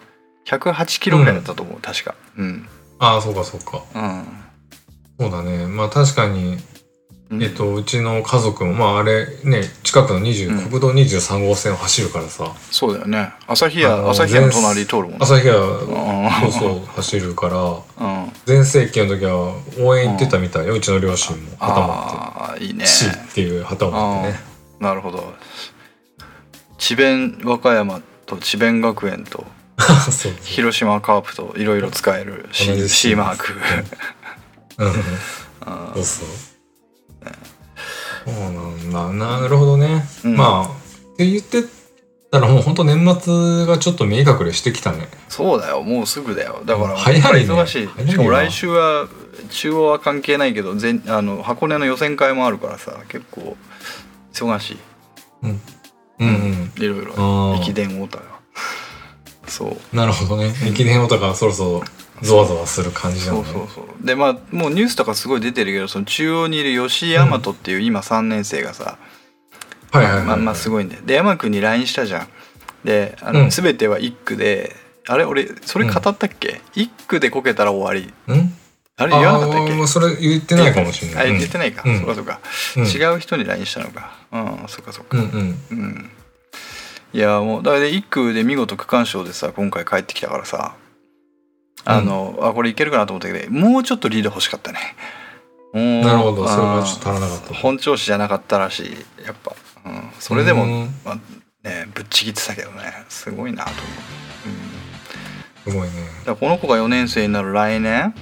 [0.47, 2.15] 108キロぐらいだったと思う、確か。
[2.37, 2.69] うん。
[2.99, 3.83] ああそうかそうか。
[3.95, 4.27] うん。
[5.19, 5.67] そうだね。
[5.67, 6.63] まあ確かにうん
[7.33, 10.69] えっとうちの家族もまああれね近くの20、うん。
[10.69, 12.53] 国道23号線を走るからさ。
[12.73, 13.33] そうだよね。
[13.47, 15.19] 旭屋旭屋の隣通るもんね。
[15.21, 16.31] 朝日がうん。
[16.43, 18.33] そうそう走るからうん。
[18.47, 21.93] 全盛期の時は応援行ってたみたいようちの両親も旗持って。
[21.93, 22.85] ああいいね。
[22.85, 24.41] C っていう旗を持ってね。
[24.81, 25.33] なるほど。
[26.79, 29.45] 智弁和歌山と智弁学園と
[30.43, 33.55] 広島カープといろいろ使える C, C マーク。
[34.79, 34.93] うん。
[35.61, 36.29] あ そうそう
[38.31, 39.41] そうなんだ。
[39.41, 40.37] なるほどね、うん。
[40.37, 40.69] まあ
[41.13, 41.65] って言って
[42.31, 45.09] たらもうほんと年末がちょっと見え隠れしてきたね。
[45.29, 45.83] そうだよ。
[45.83, 46.63] もうすぐだよ。
[46.65, 47.53] だから早いね。
[47.53, 48.09] 忙しい。
[48.09, 49.09] しかも来週は
[49.51, 53.57] 中央は関係ないけど全あの箱根の予選会もあるからさ結構
[54.33, 54.79] 忙しい。
[55.43, 55.61] うん。
[56.21, 57.13] うんいろいろ。
[57.15, 57.63] あー。
[57.63, 58.25] 駅伝オタが。
[59.47, 59.69] そう。
[59.71, 60.55] うんなるほどね。
[60.67, 61.83] 駅伝オタがそろそろ
[62.23, 63.45] ゾワゾワする感じなのね。
[63.45, 64.07] そうそうそう。
[64.07, 68.99] でまあもうニュースとかすごい出てるけどその中央にいる吉井大和っていう今3年生がさ、
[69.91, 71.03] はいはいはい、まあまあすごいんだよ。
[71.05, 72.29] で山君に LINE したじゃん。
[72.85, 73.51] であの、うん。
[73.51, 74.75] 全ては一句で
[75.07, 75.25] あれ？
[75.25, 78.13] 俺それ語ったっけ、一句でこけたら終わり。
[78.29, 78.55] うん。
[78.97, 79.87] あれ言わなかったっけ？
[79.87, 81.31] それ言ってないかもしれない。
[81.31, 81.99] あ言ってないか、うん。
[81.99, 82.41] そうかそうか、
[82.77, 82.85] うん。
[82.85, 84.13] 違う人に LINE したのか。
[84.31, 85.17] うんそうかそうか。
[85.17, 85.59] うんうん。
[85.71, 86.11] うん。
[87.13, 90.77] いやもうだから一区で見事区間賞でさ今回帰ってきたからさ
[91.85, 94.79] あの、あこれいけるかなと思ったけどもうちょっとリード欲しかったね。
[95.73, 97.55] なるほどそれがあーちょっと足らなかった。
[97.55, 99.55] 本調子じゃなかったらしいやっぱ、
[99.87, 100.95] うん、それでも、うん。
[101.05, 101.17] まあ
[101.63, 103.05] ね、ぶっちぎってたけどね。
[103.09, 103.81] すごいなと思
[105.67, 106.09] う、うん、すごいね。
[106.27, 108.15] だこの子が4年生になる来年？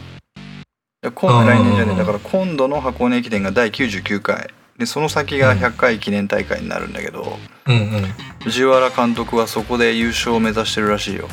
[1.14, 1.96] 今来年じゃねえ。
[1.96, 4.50] だから今度の箱根駅伝が第99回。
[4.76, 8.04] でその先が100回記念大会になるんだけど、うんうん。
[8.44, 11.28] 藤原監督はそこで優勝を目指してるらしいよ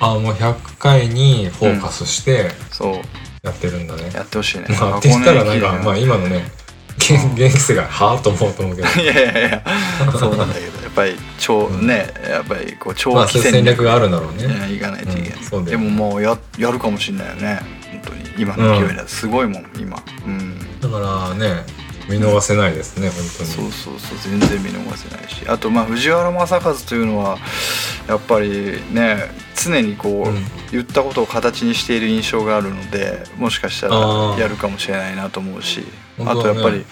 [0.00, 2.94] あもう100回にフォーカスしてそう。
[3.42, 4.66] やってるんだね、やってほしいね。
[4.70, 6.50] まあって言ったらなんかまあ今のね
[6.98, 8.88] 現現役生がはあと思うと思うけど。
[9.00, 9.62] いやいやいや
[10.18, 11.86] そうなんだけどやっぱり超、うん。
[11.86, 14.48] ねやっぱりこう長期戦戦略があるんだろうね。
[14.48, 17.60] ねいかないといけない、うんそうだでももうややるかもしれないよね。
[17.92, 18.34] 本当に。
[18.36, 20.02] 今の勢いだ、すごいもん今。
[20.26, 20.80] うん。
[20.80, 21.64] だからね
[22.08, 23.48] 見逃せないですね本当に。
[23.48, 25.46] そうそうそう全然見逃せないし。
[25.48, 27.38] あとまあ藤原正和というのは
[28.08, 30.44] やっぱりね常にこう、うん。
[30.70, 33.96] 言ったことを形にしている印象があるのでもしかしたら
[34.38, 35.84] やるかもしれないなと思うし。
[36.20, 36.84] あとやっぱり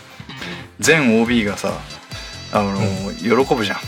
[0.81, 1.73] 全 OB がさ
[2.53, 3.79] あの、喜ぶじゃん。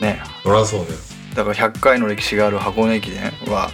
[0.00, 0.20] ね。
[0.42, 0.98] そりゃそうだよ
[1.36, 3.70] だから100回の歴史がある箱根駅伝は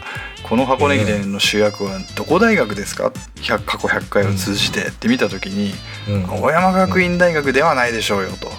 [0.53, 5.73] この箱根駅伝の主役はどこ大学ですか？100過去100回を通じてって見た時に
[6.07, 6.31] うん。
[6.31, 8.51] 青山学院大学ではないでしょうよと。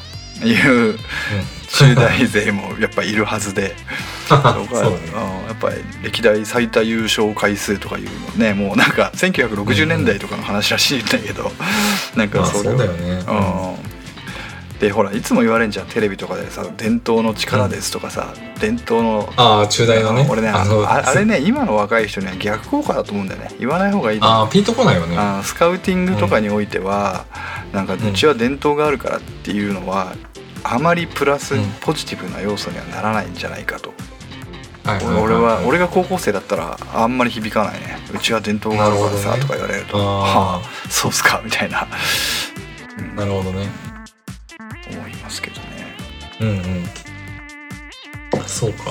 [0.44, 0.98] いう
[1.70, 3.76] 中大勢もやっぱいるはずで。
[4.26, 4.48] そうね。
[5.14, 11.52] うんやっぱり歴代最多優勝回数とかいうのねもうなんか1960年代とかの話らしいんだけど
[12.16, 13.24] なんまあかそれをそうだよね。
[13.28, 14.03] うん
[14.84, 15.86] でほらいつも言われんじゃん。
[15.88, 20.28] テレビとかでさ「伝統の力です」とかさ、伝統のああ中大のね。
[20.30, 23.52] 俺ねあのああれね今の若い人には逆効果だと思うんだよね。
[23.60, 25.16] 言わない方がいいああピンとこないよね。
[25.18, 27.24] あースカウティングとかにおいては、
[27.72, 30.16] なんかんうちは伝統があるからっていうのは、
[30.64, 31.64] あまりプラスうん。
[31.80, 33.94] ポジティブな要素にはならないんじゃないかと、
[34.86, 38.00] 俺ははい俺が高校生だったらあんまり響かないね。
[38.14, 39.40] うちは伝統があるからさ、ね。
[39.40, 39.98] とか言われると。
[39.98, 41.88] はあそうっすかみたいな、
[43.00, 43.16] うん。
[43.16, 43.93] なるほどね
[44.98, 45.96] 思いますけどね。
[46.42, 46.86] うんうん。
[48.48, 48.86] そうか。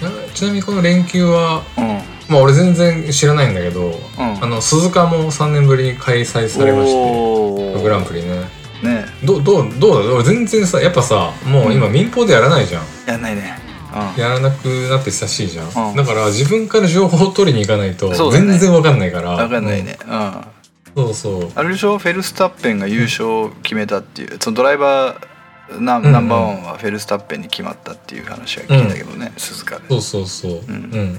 [0.00, 1.84] なちなみにこの連休はうん。
[2.28, 4.44] まあ俺全然知らないんだけど、うん。
[4.44, 8.62] あの鈴鹿も3年ぶりに開催されましてグランプリね。
[8.82, 9.06] ね。
[9.24, 13.58] どうどうどうだ俺全然さやっぱさもう今民放でやらないじゃん、やんないね。
[14.16, 15.96] やらなくなって久しいじゃん、うん。
[15.96, 19.36] だから自分から情報を取りに行かないと全然わかんないから。
[19.36, 19.98] 分かんないね。
[20.06, 20.44] うん
[20.96, 21.52] そうそう。
[21.54, 21.98] あれでしょ？
[21.98, 24.36] フェルスタッペンが優勝を決めたっていう。
[24.40, 26.12] そのドライバーナうんうん。
[26.12, 29.84] ナンバーワンはフェルスタッペンに決まったっていう話は聞いたけどね、鈴鹿で。
[29.88, 30.52] そうそうそう。
[30.52, 30.74] うん。
[30.74, 31.18] ん。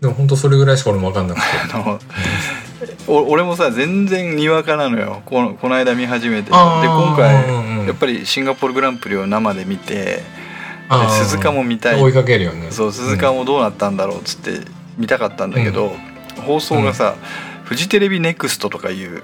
[0.00, 1.46] でも本当それぐらいしか俺も分かんなくて。
[1.74, 1.98] あの
[3.06, 5.22] お俺もさ全然にわかなのよ。
[5.26, 6.50] このこの間見始めて。
[6.50, 10.22] で今回、うんうんやっぱりシンガポールグランプリを生で見て
[11.20, 12.02] 鈴鹿も見たい。
[12.02, 12.68] 追いかけるよね。
[12.70, 14.60] そう鈴鹿もどうなったんだろうっつって
[14.96, 15.94] 見たかったんだけど、
[16.46, 17.14] 放送がさ、
[17.64, 19.22] フジテレビネクストとかいう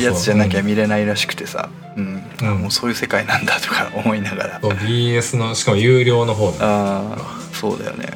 [0.00, 2.22] やつじゃなきゃ見れないらしくてさ、うん。
[2.40, 2.48] うん。
[2.48, 6.56] あもうそういう世界なんだとか思いながら、BS のしかも有料の方だ。
[6.60, 8.08] ああそうだよね。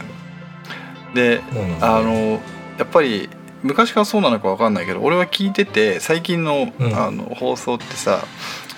[1.15, 1.41] で
[1.81, 2.41] あの
[2.79, 3.29] やっぱり
[3.63, 6.95] 昔からそうなのか分かんないけど俺は聞いてて最近の,、うん。
[6.95, 8.25] あの放送ってさ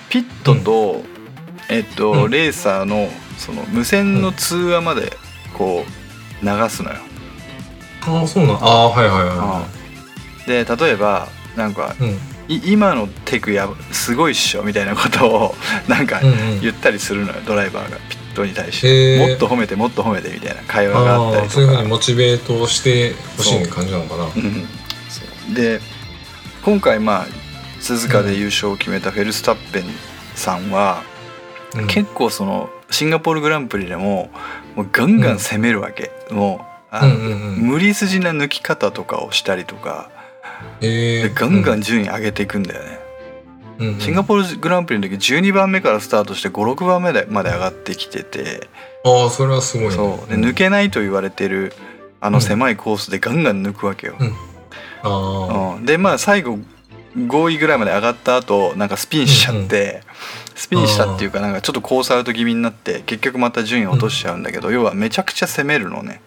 [0.09, 1.03] ピットと、
[1.69, 2.31] えっとうん。
[2.31, 5.13] レーサーのその無線の通話まで
[5.57, 5.85] こ
[6.41, 6.97] う流すのよ。
[8.01, 9.78] ああそうなんああはいはいは
[10.49, 12.09] で例えばなんかいは
[12.47, 15.55] いい今のテクやすごいっしょみたいなことを
[15.87, 16.39] なんかうんうん。
[16.53, 17.35] うん言ったりするのよ。
[17.45, 17.97] ドライバーが。
[18.09, 21.53] ピットに対して、もっと褒めてもっと褒めてみたいな会話があったりとか。
[21.53, 24.25] そういうふうにモチベートしてほしい感じなのかな。
[24.25, 25.81] うんで
[26.63, 27.27] 今回まあ
[27.79, 29.83] 鈴鹿で優勝を決めたフェルスタッペン
[30.35, 31.01] さんは、
[31.75, 31.87] うん。
[31.87, 34.31] 結構そのシンガポールグランプリでも
[34.75, 37.55] もうガンガン攻めるわけ、もうあの、うんうんうん。
[37.61, 40.09] 無理筋な抜き方とかをしたりとか
[40.81, 42.99] えでガンガン順位上げていくんだよね、
[43.79, 43.87] うん。
[43.87, 48.67] うんシンガポールグランプリの時12番目からスタートして56番目まで上がってきてて。
[49.05, 49.95] ああそれはすごいね。
[49.95, 50.29] そう。
[50.29, 50.43] でん。
[50.43, 51.73] 抜けないと言われてる
[52.21, 54.33] あの狭いコースでガンガン抜くわけよ、うん。
[55.03, 56.59] あうん、でまあ最後
[57.17, 60.03] 5位ぐらいまで上がった後なんかスピンしちゃって、
[60.55, 66.21] スピンしたっていうかなんかちょっとコースアウト気味になって結局また順位落としちゃうんだけど、要はめちゃくちゃ攻めるのね。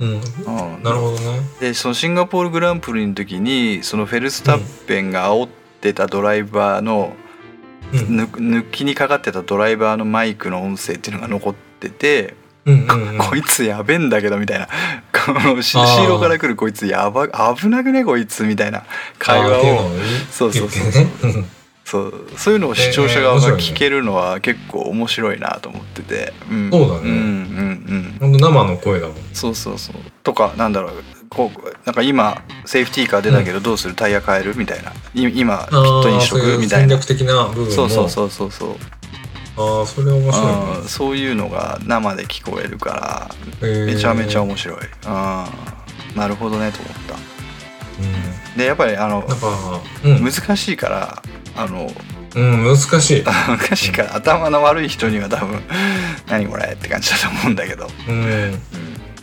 [0.00, 0.10] あうん。
[0.14, 1.40] うん、なるほどね。
[1.60, 5.48] でそのシンガポールグランプリの時にそのフェルスタッペンが煽っ
[5.80, 7.14] てたドライバーの、
[7.92, 7.98] うん。
[7.98, 13.18] 抜抜きにかかってたドライバーのマイクの音声っていうのが残ってて、うんうんうん。
[13.18, 14.68] こいつやべえんだけどみたいな。
[15.24, 18.84] この後ろから来るこいつやば危なくねこいつみたいな
[19.18, 19.86] 会話を。
[19.86, 19.90] を
[20.30, 21.61] そうそうそう言ってね
[21.92, 27.00] そうそういうのを視聴者側が聞けるのは結構面白いなと思ってて、うん、そうだね。
[27.02, 29.96] うんうんうん生の声だもんそうそうそう。
[30.22, 30.92] とかなんだろう
[31.28, 33.94] こうなんか今セーフティーカー出たけどどうする？
[33.94, 34.56] タイヤ変える？
[34.56, 34.92] みたいな。
[35.12, 36.88] い今ピットにしとくみたいな。
[36.88, 37.70] 戦略的な部分も。
[37.70, 38.76] そうそうそうそうそう。
[39.58, 40.52] ああそれは面白いね。
[40.80, 43.28] うんそういうのが生で聞こえるか
[43.60, 44.78] らめちゃめちゃ面白い。
[45.04, 45.46] あ
[46.16, 47.14] なるほどねと思った。
[47.16, 47.31] うん
[48.56, 49.24] でやっぱりあの
[50.02, 51.22] 難しいから
[51.56, 51.90] あの
[52.34, 53.24] うん難しい。
[53.24, 55.60] 難しいから 頭の悪い人には多分
[56.28, 58.14] 何これって感じだと思うんだけど、うん。
[58.14, 58.60] うん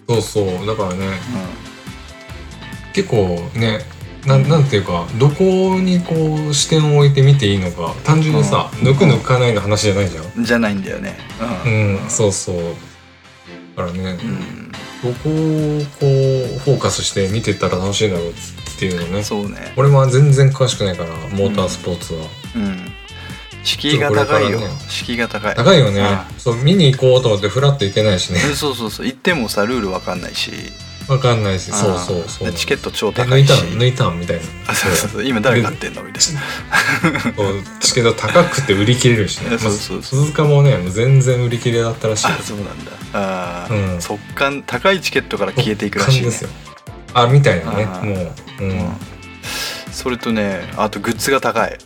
[0.08, 0.68] そうそう。
[0.68, 1.20] だからね。
[2.94, 3.80] 結構ね
[4.26, 10.24] なんなんていうかどこにこう視点を置いて見ていいのか単純にさ抜く抜かないの話じゃないじゃん。
[10.38, 11.18] うん、じゃないんだよね。
[11.66, 12.56] ううんんそうそう。
[13.78, 14.72] だからねうん。
[15.02, 18.40] どこをこうフォーカスして見てったら楽しいだろうって
[18.86, 19.24] いうのね。
[19.24, 19.74] そうね。
[19.76, 22.92] 俺も全然詳しくないからモータースポーツは、うん。
[23.64, 24.68] 敷居が高いよ、ね。
[24.88, 25.56] 敷居が高い。
[25.56, 26.02] 高いよね。
[26.02, 28.40] あそう見に行こうと思ってフラッと行けないしね。
[28.52, 29.06] え そうそうそう。
[29.06, 30.52] 行ってもさルールわかんないし。
[31.08, 32.52] わかんないしそうあそうそう。
[32.52, 34.44] でチケット超え抜い高いしたん抜いたんみたいな。
[34.68, 35.24] あそうそうそう。
[35.26, 36.42] 今誰買ってんのみたいな。
[37.80, 39.58] チケット高くて売り切れるしね。
[39.58, 40.20] そうそうそう。
[40.20, 42.28] まあ鈴鹿もね全然売り切れだったらしい。
[42.28, 42.92] あそうなんだ。
[43.14, 44.02] あー、うん。
[44.02, 46.26] 速乾高いチケットから消えていくらしいね。
[46.28, 46.50] ですよ。
[47.16, 47.86] あみたいなね。
[47.86, 48.70] もう、うん。
[48.70, 48.90] うん
[49.92, 51.78] それとねあとグッズが高い。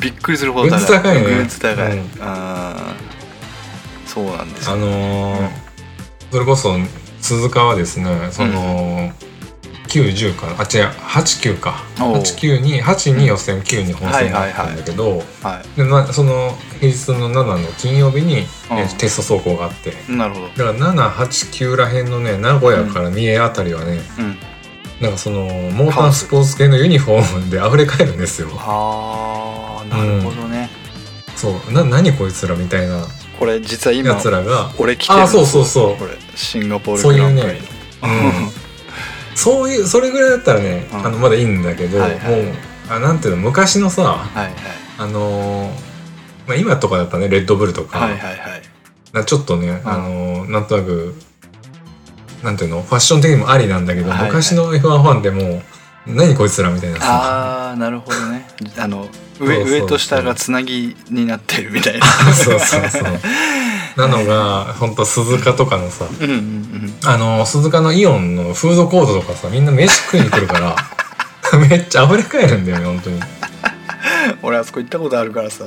[0.00, 0.80] びっくりするほど高い。
[0.80, 1.22] グッズ高いね。
[1.22, 2.10] グッズ高い、うん。
[2.20, 4.08] あー。
[4.08, 4.74] そうなんですよ。
[4.74, 5.50] あのー
[6.32, 6.74] それこそ
[7.20, 9.12] 鈴鹿はですねその、
[9.86, 11.84] 8910かなあ違う89か。
[12.00, 12.16] おう。
[12.16, 16.50] 89に8に予選9に本戦があったんだけど、はいでまあ、その
[16.80, 18.46] 平日の7の金曜日に、
[18.98, 19.94] テスト走行があって。
[20.10, 20.48] なるほど。
[20.48, 24.36] だから789らへんのね名古屋から三重あたりはね、うん
[25.04, 28.48] なんかそのモータースポーツ系のユニフォームで溢れ返るんですよ。
[28.56, 30.70] ああなるほどね、
[31.36, 31.72] そう。
[31.72, 33.06] な何こいつらみたいな。
[33.38, 34.72] これ実は今やつらが。
[34.78, 35.96] 俺来てるあそうそうそう。
[35.96, 37.42] これシンガポールそういうね
[38.02, 38.50] うん。
[39.34, 41.06] そういうそれぐらいだったらね、うん。
[41.06, 42.42] あのまだいいんだけど、はいはい。
[42.42, 42.54] もう
[42.88, 44.54] あなんていうの昔のさはいはい。
[44.96, 45.70] あのー
[46.46, 49.26] まあ、今とかだったらねレッドブルとか,、はいはいはい。
[49.26, 51.14] ちょっとね、あのーなんとなく
[52.44, 52.82] なんていうの？
[52.82, 54.28] ファッション的にもありなんだけど、はいはい。
[54.28, 55.62] 昔の F1 ファンでも
[56.06, 56.98] 何こいつらみたいな。
[57.00, 58.46] さああなるほどね。
[58.78, 59.08] あの
[59.40, 62.06] 上上と下がつなぎになってるみたいな。
[62.34, 63.02] そうそうそう。
[63.96, 66.94] なのが本当鈴鹿とかのさうんうんうん。
[67.04, 70.76] あの鈴鹿のイオンのフードコートとかさみんな飯食いに来るから
[71.58, 73.20] めっちゃ溢れ返るんだよね本当に。
[74.42, 75.64] 俺あそこ行ったことあるからさ。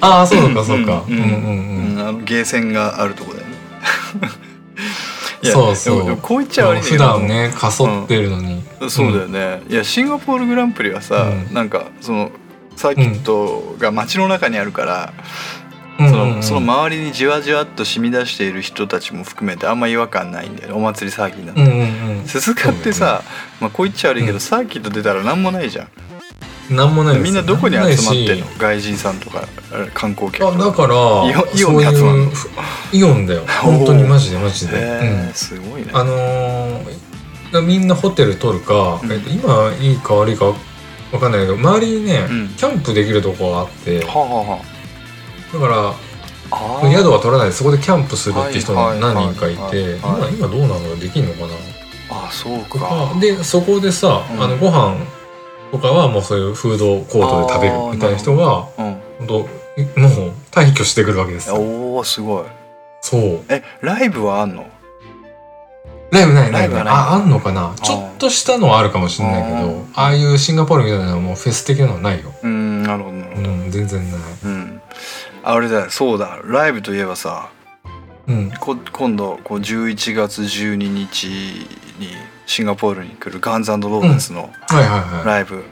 [0.00, 1.02] ああそうかそうか。
[1.08, 1.96] ううんんうんうん。
[1.96, 3.54] うんあのゲーセンがあるとこだよね
[5.42, 6.16] そうそう。
[6.16, 11.54] こう言っちゃ悪い普ど段ねかそってるのに、そうだよね、いやシンガポールグランプリはさ、うん。
[11.54, 12.30] なんかその
[12.76, 15.12] サーキットが街の中にあるから、
[15.98, 16.10] うん。
[16.10, 20.74] そのその周りにじわじわっと染み出している人たちも含めてあんま違和感ないんだよね。
[20.74, 21.82] お祭りサーキットなんて、うんう
[22.14, 22.24] んうん。
[22.26, 23.22] 鈴鹿ってさ、
[23.60, 24.40] まあ、こう言っちゃ悪いけど、うん。
[24.40, 25.88] サーキット出たら何もないじゃん
[26.70, 28.46] なんもないですみんなどこに集まってんの？
[28.58, 29.48] 外人さんとか
[29.94, 32.14] 観光客あだからイオンイオンに集ま
[32.92, 33.44] イオンだよ。
[33.62, 35.90] 本当にマジでマジで、へえすごいね。
[35.90, 37.08] うん、あのー
[37.66, 39.10] みんなホテル取るか、うん。
[39.10, 40.54] えっと、今いいか悪いかわ
[41.18, 42.48] かんないけど周りにね、うん。
[42.50, 44.00] キャンプできるとこがあって。
[44.00, 45.94] だはあは
[46.50, 50.34] かああら宿は取らないでそこでキャンプするって人はいはいが何人かいはいてはい。
[50.34, 50.98] 今今どうなの？
[50.98, 51.54] できんのかな？
[52.10, 53.14] あそうか。
[53.18, 54.42] でそこでさ、うん。
[54.42, 54.96] あのご飯
[55.70, 59.46] とかはもうそういうフードコートで食べるみたいな人がうん本当もう
[60.50, 61.56] 退去してくるわけですよ。
[61.56, 62.44] おおすごい。
[63.00, 63.40] そう。
[63.48, 64.66] えライブはあんの？
[66.10, 66.94] ライブないライブはない。
[66.94, 67.74] ああんのかな？
[67.82, 72.32] ちょっとしたのはあるかもしれないけあどああいうシンガポールみたいなのはもうフェス的なのはないよ。
[72.42, 73.50] うんなるほどなるほど。
[73.50, 74.20] うん全然ない。
[74.44, 74.82] うん。
[75.44, 76.40] あれだよそうだ。
[76.44, 77.50] ライブといえばさ
[78.26, 78.50] うん。
[78.58, 81.26] こ今度こう11月12日
[81.98, 82.08] に
[82.48, 84.50] シンガポールに来るガンズローゼスの
[85.22, 85.64] ライブ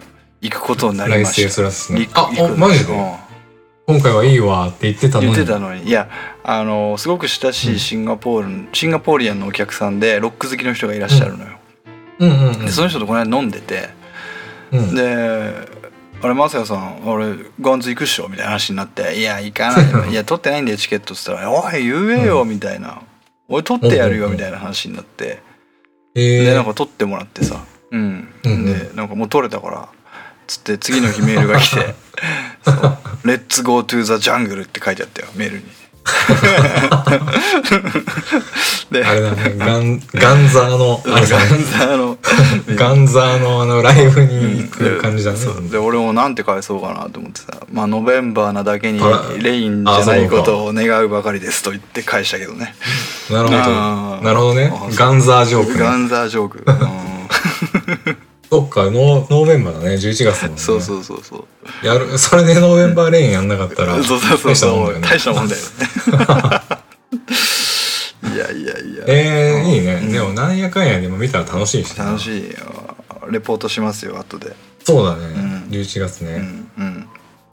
[0.43, 2.21] 行くことにないり来ました。
[2.21, 2.93] あマジで？
[2.93, 3.97] うん。
[3.97, 5.33] 今回はいいわって言ってたのに。
[5.33, 5.85] 言ってたのに。
[5.85, 6.11] いや
[6.45, 11.57] あのすごく親しいシンガポール、シンガポーリアンのお客さんでロック好きの人がいらっしゃるのよ、
[12.19, 13.89] うんうんうんでその人とこの間飲んでて。
[14.71, 14.95] うん。
[14.95, 15.55] で
[16.21, 20.05] 「あれマサヤさん俺ガンズ行くっしょ」みたいな話になって「いや行かないよ。
[20.13, 23.01] いや取ってないんだよチケット」っつったら「おい言えよ」みたいな
[23.49, 25.25] 「俺取ってやるよ」みたいな話になって。
[25.25, 25.46] えー
[26.17, 27.63] でなんか取ってもらってさ。
[27.91, 28.29] うん。
[28.45, 28.53] うん。
[28.53, 28.65] うん。
[28.65, 29.89] でなんかもう取れたから
[30.47, 31.95] つって次の日メールが来て
[32.65, 32.99] 「そう。
[33.25, 35.65] レッツゴートゥーザジャングル」って書いてあったよメールに。
[38.93, 42.17] であれだねガンガンザーのあガンザーの。
[42.77, 45.39] ガンザーのあのライブに行く感じだね。
[45.39, 45.69] そう。
[45.69, 49.01] で俺もなんて返そうかなと思ってさ「まあノベンバーなだけに
[49.41, 52.77] レインじゃないことを願うばかりです」と言って返したけどね。
[53.31, 53.59] なるほど
[54.23, 54.73] なるほどね。
[54.95, 55.79] ガンザージョークね。
[55.79, 58.17] ガンザージョーク、 うん。
[58.51, 59.95] そっかノー November だね。
[59.97, 60.63] 11月だもんね。
[60.63, 61.37] そうそうそうそ
[61.83, 61.87] う。
[61.87, 65.09] やるそれで November Rain やんなかったら そうそうそう大したもんだよね。
[65.09, 65.67] 大したもんだよね。
[68.35, 69.05] いやいやいや。
[69.07, 72.07] えー、いいね、うんでもなんやかんやでも見たら楽しいしな。
[72.07, 72.57] 楽しいよ。
[73.31, 74.55] レポートしますよ後で。
[74.85, 75.69] そうだね、ん。
[75.71, 76.35] 11月ね、
[76.79, 77.07] うんうん。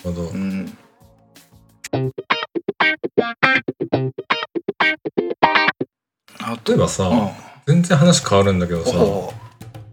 [0.04, 0.78] ほど、うん。
[5.41, 5.42] あ
[6.67, 7.29] 例えばさ、うん。
[7.65, 9.34] 全然話変わるんだけどさおう。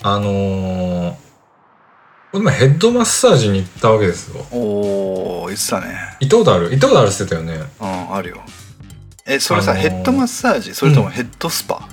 [0.02, 1.18] あのー、こ
[2.34, 4.44] れ今ヘッドマッサージに行ったわけですよ。
[4.50, 6.16] おー言ってたね。
[6.20, 6.70] 行ったことある？
[6.70, 7.70] 行ったことあるって言ってたよね。
[7.80, 8.42] うんあるよ。
[9.26, 10.74] えそれさ、あのーヘッドマッサージ？
[10.74, 11.88] それともヘッドスパ、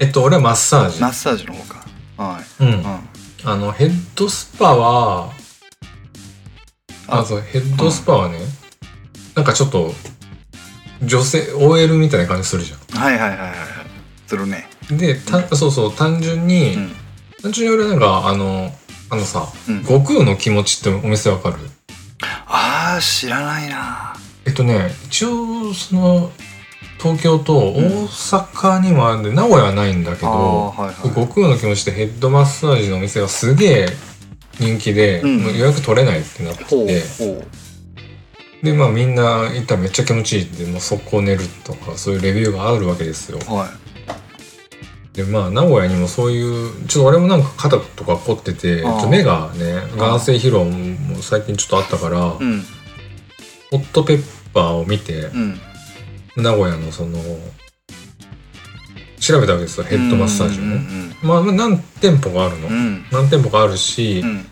[0.00, 1.00] えっと俺はマッサージ。
[1.00, 1.86] マッサージの方か。
[2.18, 2.68] はい、うん。
[2.68, 2.84] うん、
[3.44, 5.30] あのヘッドスパは
[7.08, 7.20] あ。
[7.20, 8.40] あそうヘッドスパはね、
[9.36, 9.92] なんかちょっと
[11.02, 13.58] 女性 OL みたいな感じするじゃはいはいはいはいはい。
[14.26, 14.68] するね。
[14.92, 16.92] んでたそうそう単純に、うん。
[17.42, 18.70] 単純に俺なんかあの
[19.10, 19.82] あのさ、うん。
[19.82, 21.56] 悟空の気持ちってお店わかる？
[22.46, 24.14] あー知らないな。
[24.46, 26.30] えっとね一応その
[26.98, 30.94] 東京と大阪にもあるんで、名古屋はないんだけどはいはい。
[30.94, 33.86] 悟空の気持ちでヘッドマッサージのお店がすげえ
[34.58, 35.38] 人気で、うん。
[35.42, 37.44] もう予約取れないってなっててほ
[38.66, 43.38] でまあみんな行ったらめっちゃ気持ちいいってもう速攻寝るとかそういうレビューがあるわけですよ。
[43.48, 45.16] うはい。
[45.16, 52.64] でまあ名古屋にもそういうちょっと俺もなんか肩とか凝ってて目がね眼性疲労も最近ちょっとあったから、うん。
[53.70, 55.60] ホットペッパーを見て、うん。
[56.36, 57.20] 名古屋のその
[59.20, 63.04] 調べたわけですよヘッドマッサージをうんね、まあまあ何店舗があるの、うんうん。
[63.12, 64.46] 何店舗かあるし、うん。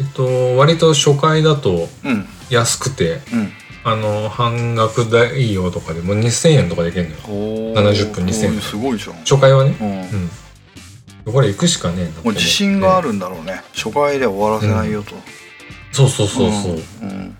[0.00, 3.52] えっと割と初回だとうん安くてうん。
[3.86, 7.20] あの半額代用とかでもう2000円とかでいけるのよ。
[7.28, 7.92] おー。
[7.92, 8.60] 70分2000円。
[8.60, 9.16] すごいじゃん。
[9.16, 9.76] 初回はね。
[9.78, 11.28] うん。
[11.28, 11.32] うん。
[11.34, 13.62] これ行くしかねえなもう自信があるんだろうね。
[13.74, 15.14] 初回では終わらせないよと。
[15.92, 17.36] そうそうそうそう、うん。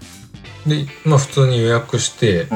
[0.66, 2.46] でまあ普通に予約して、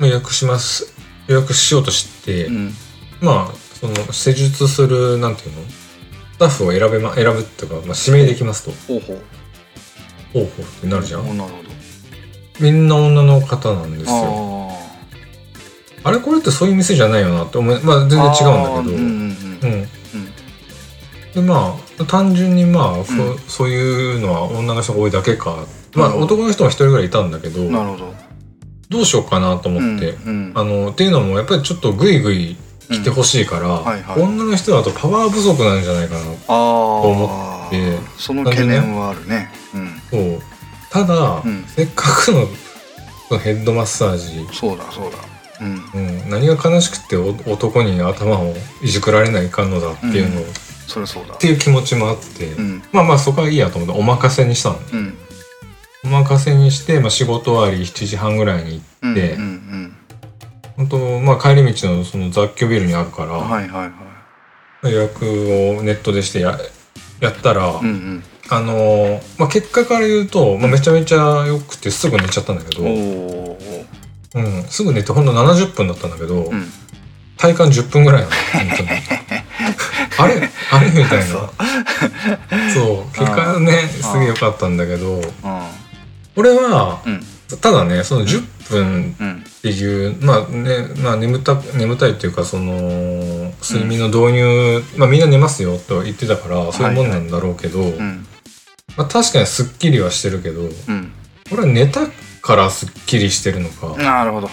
[0.00, 0.94] 予約します。
[1.28, 2.74] 予約しようとして、うん。
[3.20, 5.62] まあその施術するなんていうの？
[5.68, 8.70] スタッフを選べま選ぶっていうか、まあ、指名できますと。
[8.88, 9.22] ほうほう。
[10.32, 11.30] ほうほうってなるじゃん。
[11.30, 11.61] おなるほど
[12.60, 14.68] みんな女の方なんですよ。
[16.04, 18.50] ああれこれってそういう店じゃないよなって思いまあ全然違うんだけど。
[18.50, 19.88] うんうんうん。
[21.34, 25.66] でまあ単純にまあ、そそういうのは女の人が多いだけか。
[25.94, 28.14] まあうん男の人も一人ぐらいいたんだけど、うんなるほど。
[28.88, 32.56] どうしようかなと思って、うんあのっていうのもやっぱりちょっとグイグイ
[32.90, 34.20] 来てほしいから、はいはい。
[34.20, 37.98] 女の人だとパワー不足なんじゃないかなあ思あって。
[38.18, 39.50] その懸念はあるね。
[39.74, 40.38] うん。
[40.38, 40.42] と
[40.92, 41.64] ただ、うん。
[41.64, 45.18] せっかくのヘッドマッサージ、そうだそうだ。
[45.60, 45.90] うん。
[45.94, 50.44] うん、何が悲しくてお男に頭をいじくられないかんのだっていうの、うん。
[50.44, 50.46] っ
[50.86, 51.34] それそうだ。
[51.36, 52.82] ていう気持ちもあって、うん。
[52.92, 54.78] まあまあそこはいいやと思ってお任せにしたの。
[54.92, 55.16] うん。
[56.04, 59.96] お任せにして、まあ、仕事終わり7時半ぐらいにうんでうん。
[60.76, 63.86] 本当まあ帰り道のその雑居ビルにあるから、うんはいはい。
[63.86, 63.92] はい
[64.84, 66.58] 予約をネットでしてや
[67.20, 76.64] やったら、うんあのーまあ、結果から言うと、まあ、めちゃめちゃ良くてすぐ寝ちゃったんだけど、うんすぐ寝てほんと70分だったんだけど、うん。
[77.36, 78.88] 体感10分ぐらいなの本当に。
[80.18, 80.50] あれ？
[80.70, 80.90] あれ？
[80.90, 81.24] みたいな。
[81.26, 81.50] そ
[82.74, 83.00] そう。
[83.00, 85.22] う結果ねすげえ良かったんだけどう
[86.36, 87.22] 俺はうん。
[87.60, 89.44] ただねその10分うん。
[89.44, 98.26] っていうまあねまあ眠た眠たいっていうかその睡眠の導入、まあみんな寝ますよと言ってたからそういうもんなんだろうけど、うん
[98.96, 101.12] まあ、確かにすっきりはしてるけどうん。
[101.50, 102.00] 俺は寝た
[102.40, 104.50] からすっきりしてるのか、なるほど。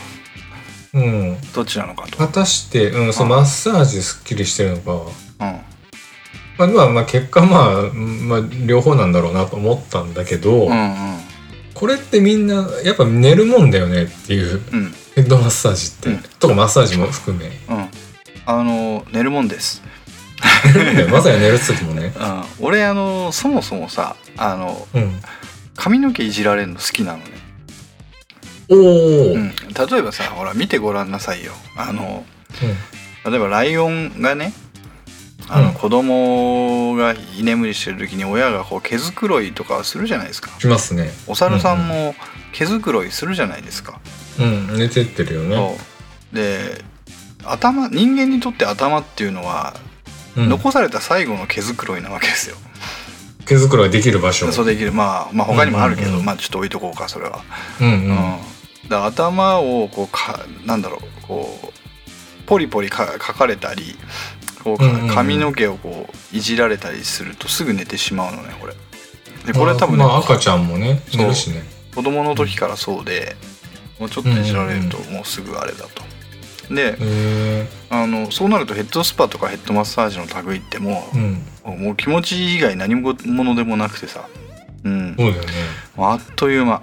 [0.93, 2.17] うん、どっちなのかと。
[2.17, 5.61] 果たして、うん、そのマッサージですっきりしてるのか、うん。
[6.57, 11.19] まあ、まあまあ結果まあ、うんまあ、両方なんだろうなと思ったんだけど、うんうん。
[11.73, 14.93] これってみんなやっぱ寝るもんだよねっていううん。
[15.15, 16.23] ヘッドマッサージって、うん。
[16.39, 17.47] とかマッサージも含め。
[17.47, 17.89] うん。
[18.45, 19.83] あの寝るもんです
[21.11, 22.13] まさに寝るっつってもね。
[22.17, 22.43] うん。
[22.59, 25.19] 俺あのそもそもさあのうん。
[25.75, 27.23] 髪の毛いじられるの好きなのね。
[28.69, 31.53] おお、うん、例えばさほら見てごらんなさいよ。
[31.75, 32.25] あの
[33.25, 34.53] 例えばライオンがね
[35.47, 35.73] あの、うん。
[35.73, 40.51] 子供が居眠りしてる時に親がこう毛づくろいとかするじゃないですか。
[40.59, 41.11] しますね。
[41.27, 42.15] お猿さんも
[42.51, 43.99] 毛づくろいするじゃないですか、
[44.39, 44.77] うん。
[44.77, 45.77] 寝てってるよね。
[46.33, 46.83] で
[47.43, 49.75] 頭人間にとって頭っていうのは、
[50.37, 52.55] うん、残された最後の毛づくろいなわけですよ。
[53.45, 54.51] 毛づくろいできる場所。
[54.51, 54.91] そうできる。
[54.91, 56.25] まあまあ他にもあるけど、うんうんうん。
[56.25, 57.43] まあちょっと置いとこうかそれは、
[57.81, 58.39] うんうん、うん。
[58.89, 63.95] だ頭をこうかなんだろうこうポリポリか書かれたり
[64.63, 68.73] こう髪の毛をこういじられたりするとすぐ寝てしまうのねこれ。
[69.45, 71.21] でこれ多分ね、まあ、赤ちゃんもねそう。
[71.21, 71.63] 寝るしね。
[71.95, 73.35] 子供の時からそうで
[73.99, 76.03] もうちょっといじられるともうすぐあれだと
[76.69, 76.97] で
[77.89, 81.43] あのそうなるとヘッドスパとかヘッドマッサージの類ってもうん。
[81.65, 84.27] うもう気持ち以外何者でもなくてさ。
[84.83, 85.15] うん。
[85.17, 85.49] そうだよね。
[85.97, 86.81] あっという間。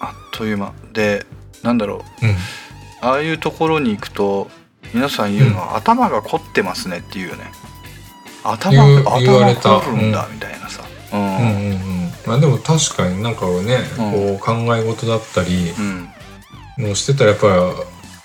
[0.00, 0.72] あっという間。
[0.92, 1.26] で
[1.62, 2.26] なんだろう。
[2.26, 2.36] うん。
[3.00, 4.50] ああいうところに行くと
[4.94, 7.44] 皆さん言うのは、頭が凝ってますねっていうよね。
[8.44, 10.84] 頭頭凝るんだみたいなさ。
[11.12, 11.70] うんうんうん。
[11.72, 12.12] うん。
[12.26, 14.38] まあでも確かになんかね、うん。
[14.38, 16.08] こう考え事だったりうん。
[16.78, 17.46] のしてたらやっぱ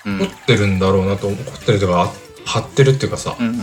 [0.04, 2.12] 凝ってるんだろうなと思凝ってるというかあ
[2.44, 3.60] 張ってるっていうかさうん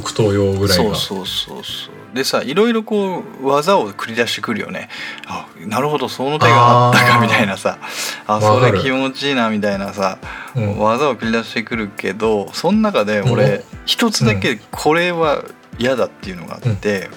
[0.00, 0.84] 北東用ぐらいが。
[0.84, 1.64] そうそうそう。
[1.64, 4.88] そうでさいろいろこう技を繰り出してくるよね。
[5.26, 7.78] あなるほどその手があったかみたいなさ。
[8.26, 10.18] あそれ気持ちいいなみたいなさ、
[10.54, 10.78] うん。
[10.78, 13.62] 技を繰り出してくるけどその中で俺うん。
[13.84, 15.44] 一つだけこれは
[15.78, 17.10] 嫌だっていうのがあって、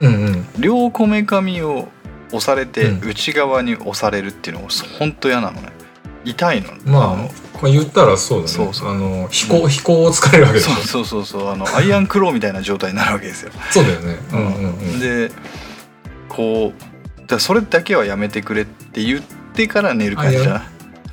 [0.00, 0.14] うん。
[0.14, 1.88] うん両こめかみを
[2.28, 3.08] 押されてうん。
[3.10, 4.68] 内側に押されるっていうのが
[4.98, 5.77] ほんと嫌なのね
[6.28, 6.72] 痛いの？
[6.84, 8.48] まあのまあ言ったらそうだね。
[8.48, 8.90] そうそう。
[8.90, 10.74] あの飛行、飛行を疲れるわけでしょ。
[10.74, 11.50] そうそうそうそう。
[11.50, 13.52] あのアイアンクローみたいな状態になるわけですよ。
[13.70, 14.18] そうだよね。
[14.32, 15.00] うんうんうん。
[15.00, 15.30] で
[16.28, 19.22] こうだそれだけはやめてくれって言っ
[19.54, 20.62] てから寝る感じだな。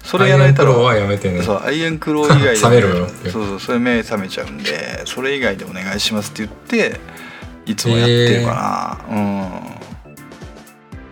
[0.03, 1.41] それやられたらアイアンクローはやめてね。
[1.41, 2.81] そうアイアンクロー以外で
[3.31, 6.99] そうそうそれ目覚めちゃうんでそれ以外でお願いしますって言って
[7.65, 9.15] いつもやってるかな、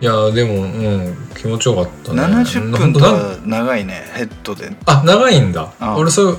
[0.00, 4.72] いやでもうん気持ちよかったうんね70分となは長いねヘッドで。
[4.86, 5.72] あ長いんだ。
[5.80, 6.38] あ俺そう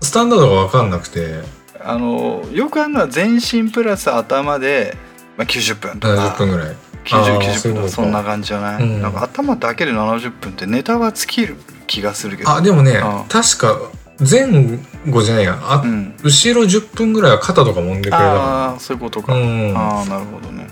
[0.00, 1.42] スタンダードが分かんなくて。
[1.80, 4.96] あのよくあるのは全身プラス頭で、
[5.36, 6.34] まあ、90分とか。
[6.34, 6.68] 70分ぐらい。
[6.70, 7.82] あ9090ーそういう分とか。
[7.82, 9.02] かそんな感じじゃない、うん。
[9.02, 12.50] なんか頭だけで70分ってネタは尽きる気がするけど。
[12.50, 13.78] あでもねあ確か
[14.18, 14.46] 前
[15.08, 16.14] 後じゃないやあ、うん。
[16.22, 19.76] 後ろ10分ぐらいは肩とか揉んでくれたああそういうことか、かうん。
[19.76, 20.64] ああなるほどね。
[20.64, 20.66] い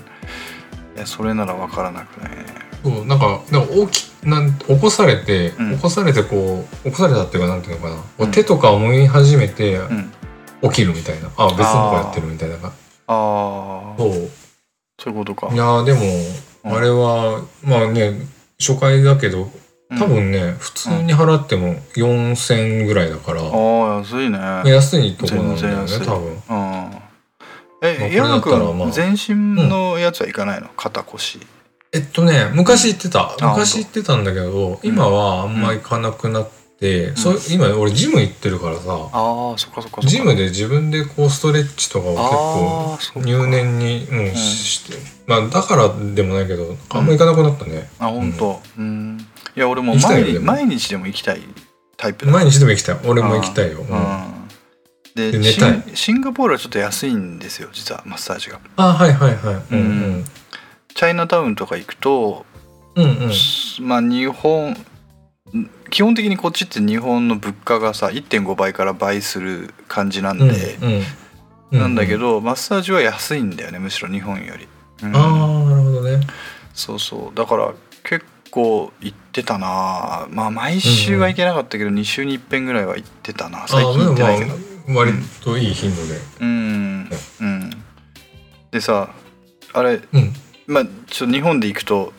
[0.99, 2.45] やそれなら分からなくないね。
[2.83, 5.75] そうなんかなんか大きなん起こされて、うん。
[5.75, 10.11] 起こされてこう起こされたっていうかなんていうのかな、こううん手とかを揉み始めてうん。
[10.63, 11.29] 起きるみたいな。
[11.37, 12.69] あ別の子やってるみたいなあ
[13.07, 14.11] あそう。
[14.99, 15.53] そういうことか。
[15.53, 15.99] いやーでも、
[16.63, 16.73] うん。
[16.73, 18.13] あれはまあね
[18.59, 19.49] 初回だけど
[19.99, 24.39] 多分ね、普通に払っても4000ぐらいだから、ああ安いね。
[24.65, 26.07] 安いとこなんだよね全然安い。
[26.07, 26.31] 多分。
[26.31, 26.39] うん。
[26.49, 27.04] まあ
[27.87, 31.39] えこれ矢野君全身のやつはいかないの、肩腰。
[31.91, 33.35] えっとね昔行ってた。
[33.41, 38.81] あ昔行ってたんだけど今はあんま行かなくなって、そう今俺ジム行ってるからさ。
[38.89, 44.97] ああそっかそっかジムで自分でこうストレッチとかを結あ構入念に、うんして。
[45.27, 48.61] まあだからでもないけどあんま行かなくなったね、あ本当。
[48.77, 49.17] うん。
[49.55, 50.45] いや俺も毎日よでも。
[50.47, 51.41] 毎日でも行きたい
[51.95, 52.31] タイプだ。
[52.33, 52.97] 毎日でも行きたい。
[53.05, 54.34] 俺も行きたいよ、うんうん
[55.15, 55.41] で
[55.95, 58.59] シンガポールはちょっと安いんですよ実はマッサージが。
[58.75, 59.55] あはいはいはい。
[59.71, 59.81] うんう
[60.19, 60.25] ん。
[60.93, 62.45] チャイナタウンとか行くと、
[62.95, 63.31] うんうん。
[63.87, 64.75] まあ日本
[65.89, 70.45] 基本的にこっちって日本の物価がさ1.5倍から倍する感じなんで、
[70.81, 71.01] うん
[71.71, 71.79] うん。
[71.79, 74.67] なんだけどマッサージは安いんだよねむしろ日本より、
[75.01, 75.15] うん。
[75.15, 76.27] ああなるほどね。
[76.73, 77.37] そうそう。
[77.37, 80.27] だから結構行ってたな。
[80.29, 83.65] まあ毎週は行けなかったけど、2週に1遍ぐらいは行ってたな。
[83.67, 86.19] 最近行ってないけど割といい頻度で。
[86.41, 87.09] うん。
[87.41, 87.69] うん。
[88.71, 89.09] でさ
[89.73, 90.33] あれうん。
[90.67, 92.13] まあちょっと日本で行くと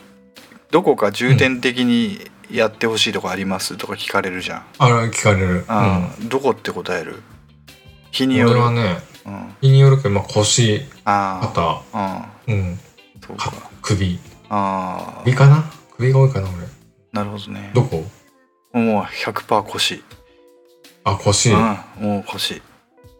[0.71, 5.64] どこか重点的にやってほしいとこありますとか聞かれるじゃん、あれ聞かれる。
[5.69, 7.23] あーどこって答える？
[8.12, 8.51] 日うんによる。
[8.53, 11.83] 俺はねうん、日によるけどまあ腰あ肩。
[12.49, 12.79] うん。
[13.27, 13.51] そうか。
[13.51, 14.19] か首。
[14.49, 15.23] ああ。
[15.25, 15.64] 首かな？
[15.97, 16.59] 首が多いかな俺。
[17.12, 17.71] なるほどね。
[17.75, 18.05] どこ？
[18.73, 20.05] もう100%腰
[21.07, 21.61] あ腰うん
[22.01, 22.61] もう腰。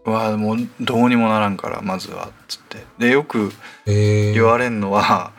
[0.05, 2.85] うわもうどうにもならんからまずはっつって。
[2.99, 3.53] でよく
[3.87, 4.33] えー。
[4.35, 5.33] 言われんのは、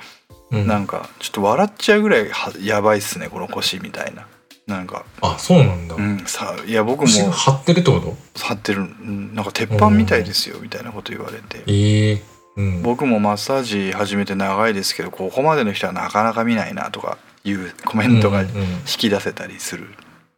[0.51, 0.65] うん。
[0.65, 4.27] なんかちょっと笑っちゃうぐらいはやばいっすねこの腰みたいな。
[4.65, 5.05] なんか。
[5.21, 5.95] あそうなんだ。
[5.95, 8.15] うんさいや僕も張ってるってこと？
[8.39, 11.63] 張ってる、うん、なんか鉄板みたいですよみたいなこと言われて。
[11.67, 12.23] ええ
[12.55, 12.81] うん。
[12.81, 18.67] 僕もマッサージ始めて長いですけどここまでの人はなかなか見ないなとかいうコメントが引うんうん。
[18.85, 19.87] き出せたりする。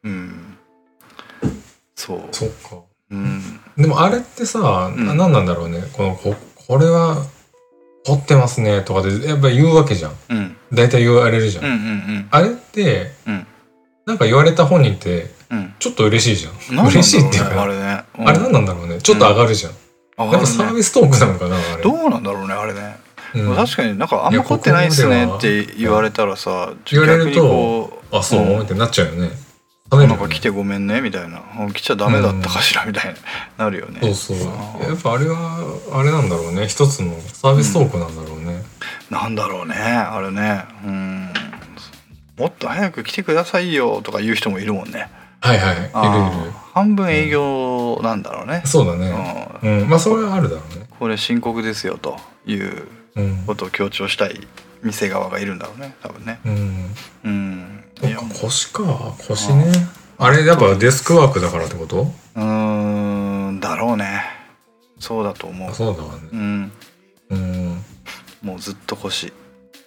[0.03, 0.55] うん
[1.99, 2.21] そう。
[2.31, 2.77] そっか。
[3.11, 3.59] うん。
[3.77, 5.05] でもあれってさ、ん。
[5.05, 5.83] な何なんだろうね。
[5.91, 7.25] このここれは
[8.05, 10.11] 凝ってますねとかでやっぱ言うわけじゃん。
[10.29, 10.55] うん。
[10.71, 13.47] 大体言われるじゃん、うんうんあれってうん。
[14.05, 15.73] なんか言われた本人ってうん。
[15.77, 16.77] ちょっと嬉しいじゃん。
[16.77, 18.29] ね嬉しいっていうかあれね、うん。
[18.29, 19.01] あれ何なんだろうね。
[19.01, 19.73] ちょっと上がるじゃん、
[20.17, 21.83] 上がるやっぱサーねビストークなのかなあれ。
[21.83, 22.95] どうなんだろうねあれね、
[23.35, 23.55] うん。
[23.55, 28.61] 確かになんかあんま凝ってないっすねって言われたらさ言われるとあそう、うん。
[28.61, 29.48] ってなっちゃうよね
[29.91, 31.41] なんか来てごめんねみたいな。
[31.59, 33.19] うん来ちゃダメだったかしらみたいに
[33.57, 34.37] なるよね、そうそう。
[34.37, 34.89] あー。
[34.89, 36.67] やっぱあれはあれなんだろうね。
[36.67, 38.63] 一つのサービストークなんだろうね、
[39.09, 39.75] なんだろうね。
[39.75, 40.63] あれね。
[40.85, 41.33] うん。
[42.37, 45.09] もっと早く来てくださいよとか言う人もいるもんね。
[45.41, 45.75] はいはい。
[45.75, 46.51] いるいる。
[46.73, 49.59] 半分営業なんだろうね、そうだね。
[49.63, 49.81] うん。
[49.81, 49.89] うん。
[49.89, 50.87] まあそれはあるだろうね。
[50.99, 53.43] これ深刻ですよといううん。
[53.47, 54.47] ことを強調したい
[54.83, 56.39] 店側がいるんだろうね多分ね。
[56.45, 56.95] うん。
[57.23, 59.13] うんいや腰か。
[59.27, 59.71] 腰ね。
[60.17, 62.11] あれやっぱデスクワークだからってこと？
[62.35, 64.23] うーんだろうね。
[64.99, 65.69] そうだと思う。
[65.69, 66.21] あそうだわね。
[66.31, 66.71] うん。
[67.29, 67.83] うん。
[68.41, 69.33] もうずっと腰。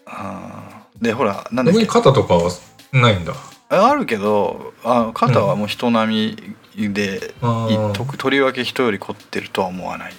[0.06, 1.04] あー。
[1.04, 2.50] でほらなんだっ逆けに肩とかは
[2.92, 3.34] ないんだ。
[3.70, 6.36] ああるけどあ肩はもう人並
[6.76, 10.12] みで、あいーととりわけ人より凝ってるとは思わない。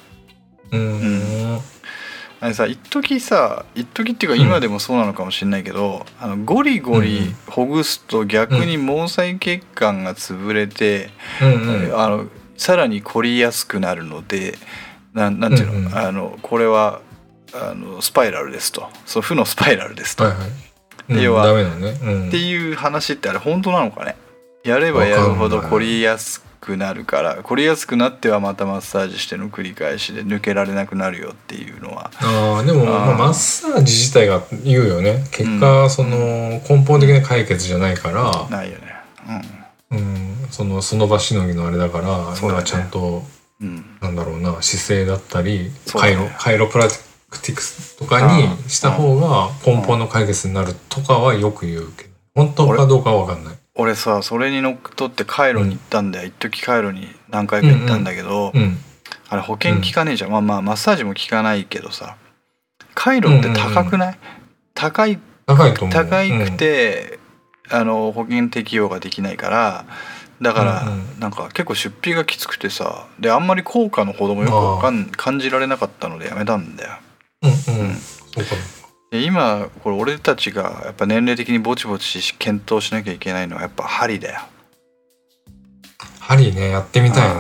[0.72, 1.60] うん
[2.44, 11.10] あれさ一時さ一時っていうか今でもそうなのかもしれないけど、あのゴリゴリほぐすと逆に毛細血管が潰れて、
[11.42, 11.98] うんうん。
[11.98, 12.28] あの
[12.58, 14.58] さらに凝りやすくなるので
[15.14, 15.96] なんなんていうの,、うんうん。
[15.98, 17.00] あのこれは
[17.54, 18.90] あのスパイラルですと。
[19.06, 20.48] そう負のスパイラルですと、はいはい。
[21.12, 21.98] うん要はダメだね。
[22.04, 22.28] うん。
[22.28, 24.18] っていう話ってあれ本当なのかね？
[24.66, 32.10] やればやるほど凝りやすくなるから凝りやすくなってはまたマッサージしての繰り返しで抜けられなくなるよっていうのは。
[32.22, 35.26] ああでもまあマッサージ自体が言うよね。
[35.32, 38.48] 結果その根本的な解決じゃないから。
[38.50, 38.96] ないよね。
[39.92, 40.48] うん。
[40.52, 43.24] そのその場しのぎのあれだからねなんかちゃんと
[43.60, 43.98] うん。
[44.00, 45.72] なんだろうな姿勢だったり、ね。
[45.92, 52.10] カイロカイロプラクティクスとかにした方が根本の解決になるとかはよく言うけど。
[52.36, 53.56] 本当かどうかは分かんない。
[53.76, 58.78] 俺さそれにのっとってカイロに行ったんだよ、一時カイロに何回か行ったんだけど、うん。
[59.30, 62.18] あれ保険効かねえじゃん、まあまあマッサージも効かないけどさ
[62.94, 64.20] カイロって高くない、
[64.76, 65.94] 高い高いと思う。
[65.94, 67.20] 高くて、
[67.70, 69.86] あの保険適用ができないから
[70.42, 71.20] だから、うんうん。
[71.20, 76.92] なんか結構出費がきつくてさであんまり効果のほどもよくわかん感じられなかったのでやめたんだよ。
[77.42, 77.56] うん、うん。
[77.88, 78.83] うん、そうか。
[79.14, 84.42] で今これ俺たちがやっぱ年齢的にぼちぼち検討しなきゃいけないのはやっぱ針だよ。
[86.20, 87.36] 針ねやってみたいね。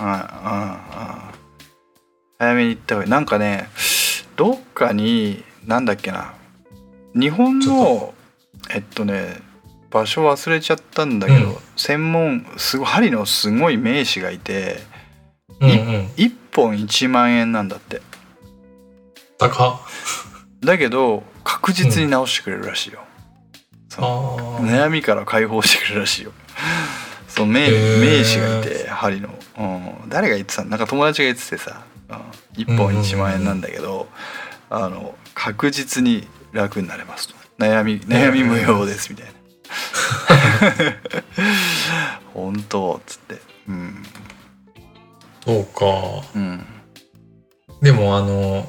[0.00, 0.06] うん。
[0.06, 0.20] うんうん。
[2.36, 3.10] 早めに行った方がいい。
[3.12, 3.68] なんかね
[4.34, 6.34] どっかになんだっけな。
[7.14, 8.12] 日本ちの
[8.74, 9.40] えっとね
[9.88, 11.56] 場所忘れちゃったんだけど、うん。
[11.76, 14.78] 専門すごい針のすごい名士がいて
[15.60, 15.76] うんうん。
[16.16, 18.02] 1本1万円なんだって。
[19.38, 20.29] 高っ。
[20.60, 23.00] だけど確実に直してくれるらしいよ。
[23.90, 26.32] 悩みから解放してくれるらしいよ。
[27.28, 29.62] その名名士がいて針の、う
[30.06, 30.70] ん、誰が言ってたの？
[30.70, 32.16] なんか友達が言っててさ、うん、
[32.62, 34.08] 1本1万円なんだけど、
[34.68, 37.34] あの確実に楽になれますと。
[37.58, 39.32] 悩み悩み無用ですみたいな。
[42.34, 42.96] 本当？
[42.96, 43.40] っつって。
[43.68, 44.02] うん。
[45.44, 45.86] そうか。
[46.34, 46.66] うん。
[47.80, 48.68] でもあの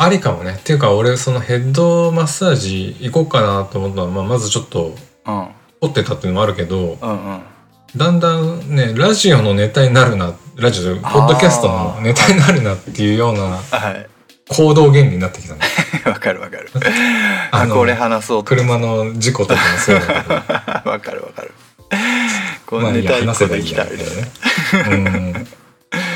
[0.00, 0.54] ありかもね。
[0.56, 4.94] っていうか俺そのヘッドマッサージ行こうかなと思ったのは、まあ、まずちょっと
[5.26, 5.48] うん
[5.80, 7.42] 凝ってたっていうのもあるけどうんうん
[7.96, 14.06] だんだんねラジオのネタになるなラジオでポッドキャストのネタになるなっていうようなはい
[14.48, 15.60] 行動原理になってきたね。
[16.06, 16.70] わかるわかる
[17.52, 20.34] あのあこれ話そうと車の事故とかもそうだけど。
[20.90, 21.52] わかるわかる
[22.64, 25.46] このネタ一話せばいいみたいなね。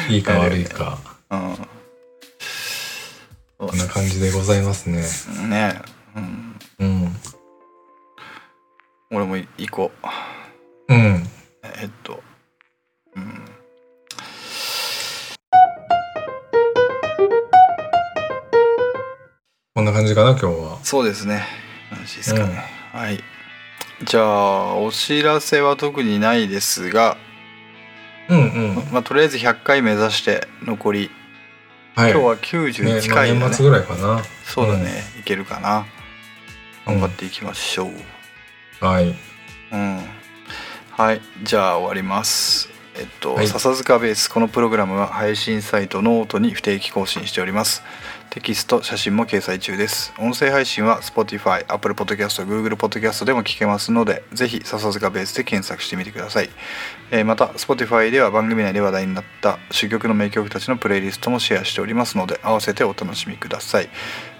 [0.08, 0.14] うん。
[0.14, 0.98] いいか悪いか。
[1.28, 1.71] なうん
[3.62, 5.02] こんな感じでございますね。
[5.48, 5.80] ね
[6.16, 7.16] うんうん。
[9.12, 9.92] 俺も行こ
[10.88, 11.24] ううん。
[11.80, 12.20] えっと
[13.14, 13.44] うん
[19.76, 20.80] こんな感じかな今日は。
[20.82, 21.34] そうですね
[21.92, 23.22] よろしいですかね、はい
[24.04, 27.16] じゃあお知らせは特にないですが、
[28.28, 28.40] うんう
[28.72, 28.74] ん。
[28.90, 31.10] まあ、とりあえず100回目指して残り、
[31.95, 32.12] はい。
[32.12, 34.22] 今日はね91まあ回だね年末ぐらいかな。
[34.45, 35.86] そうだね、いけるかな
[36.86, 37.90] 頑張っていきましょ
[38.80, 39.14] う、はい。
[39.72, 40.01] うん。
[40.90, 42.70] はい、じゃあ終わります。
[42.95, 47.82] えっと、はい笹塚ベースこのプログラムは配信サイトノートに不定期更新しております。
[48.32, 50.14] テキスト、写真も掲載中です。
[50.18, 56.48] 音声配信は Spotify、Apple Podcast、Google Podcast でも聞けますので、ぜひ笹塚ベースで検索してみてください。
[57.12, 63.90] えーまた Spotify では番組内で話題になった珠玉の名曲たちのプレイリストもシェアしておりますので合わせてお楽しみください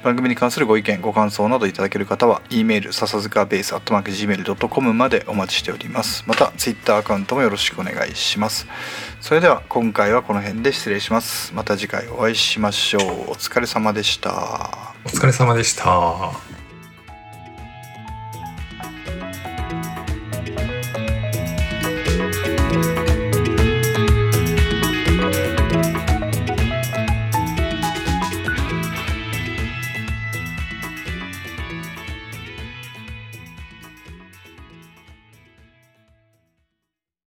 [0.03, 6.25] 番組に関するご意見ご感想などいただける方は e メール笹塚ベース gmail.com までお待ちしております。
[6.27, 8.67] また Twitter アカウントもよろしくお願いします。
[9.21, 11.55] それでは今回はこの辺で失礼します。
[11.55, 13.03] また次回お会いしましょう。
[13.03, 14.95] お疲れ様でした。
[15.05, 16.62] お疲れ様でした。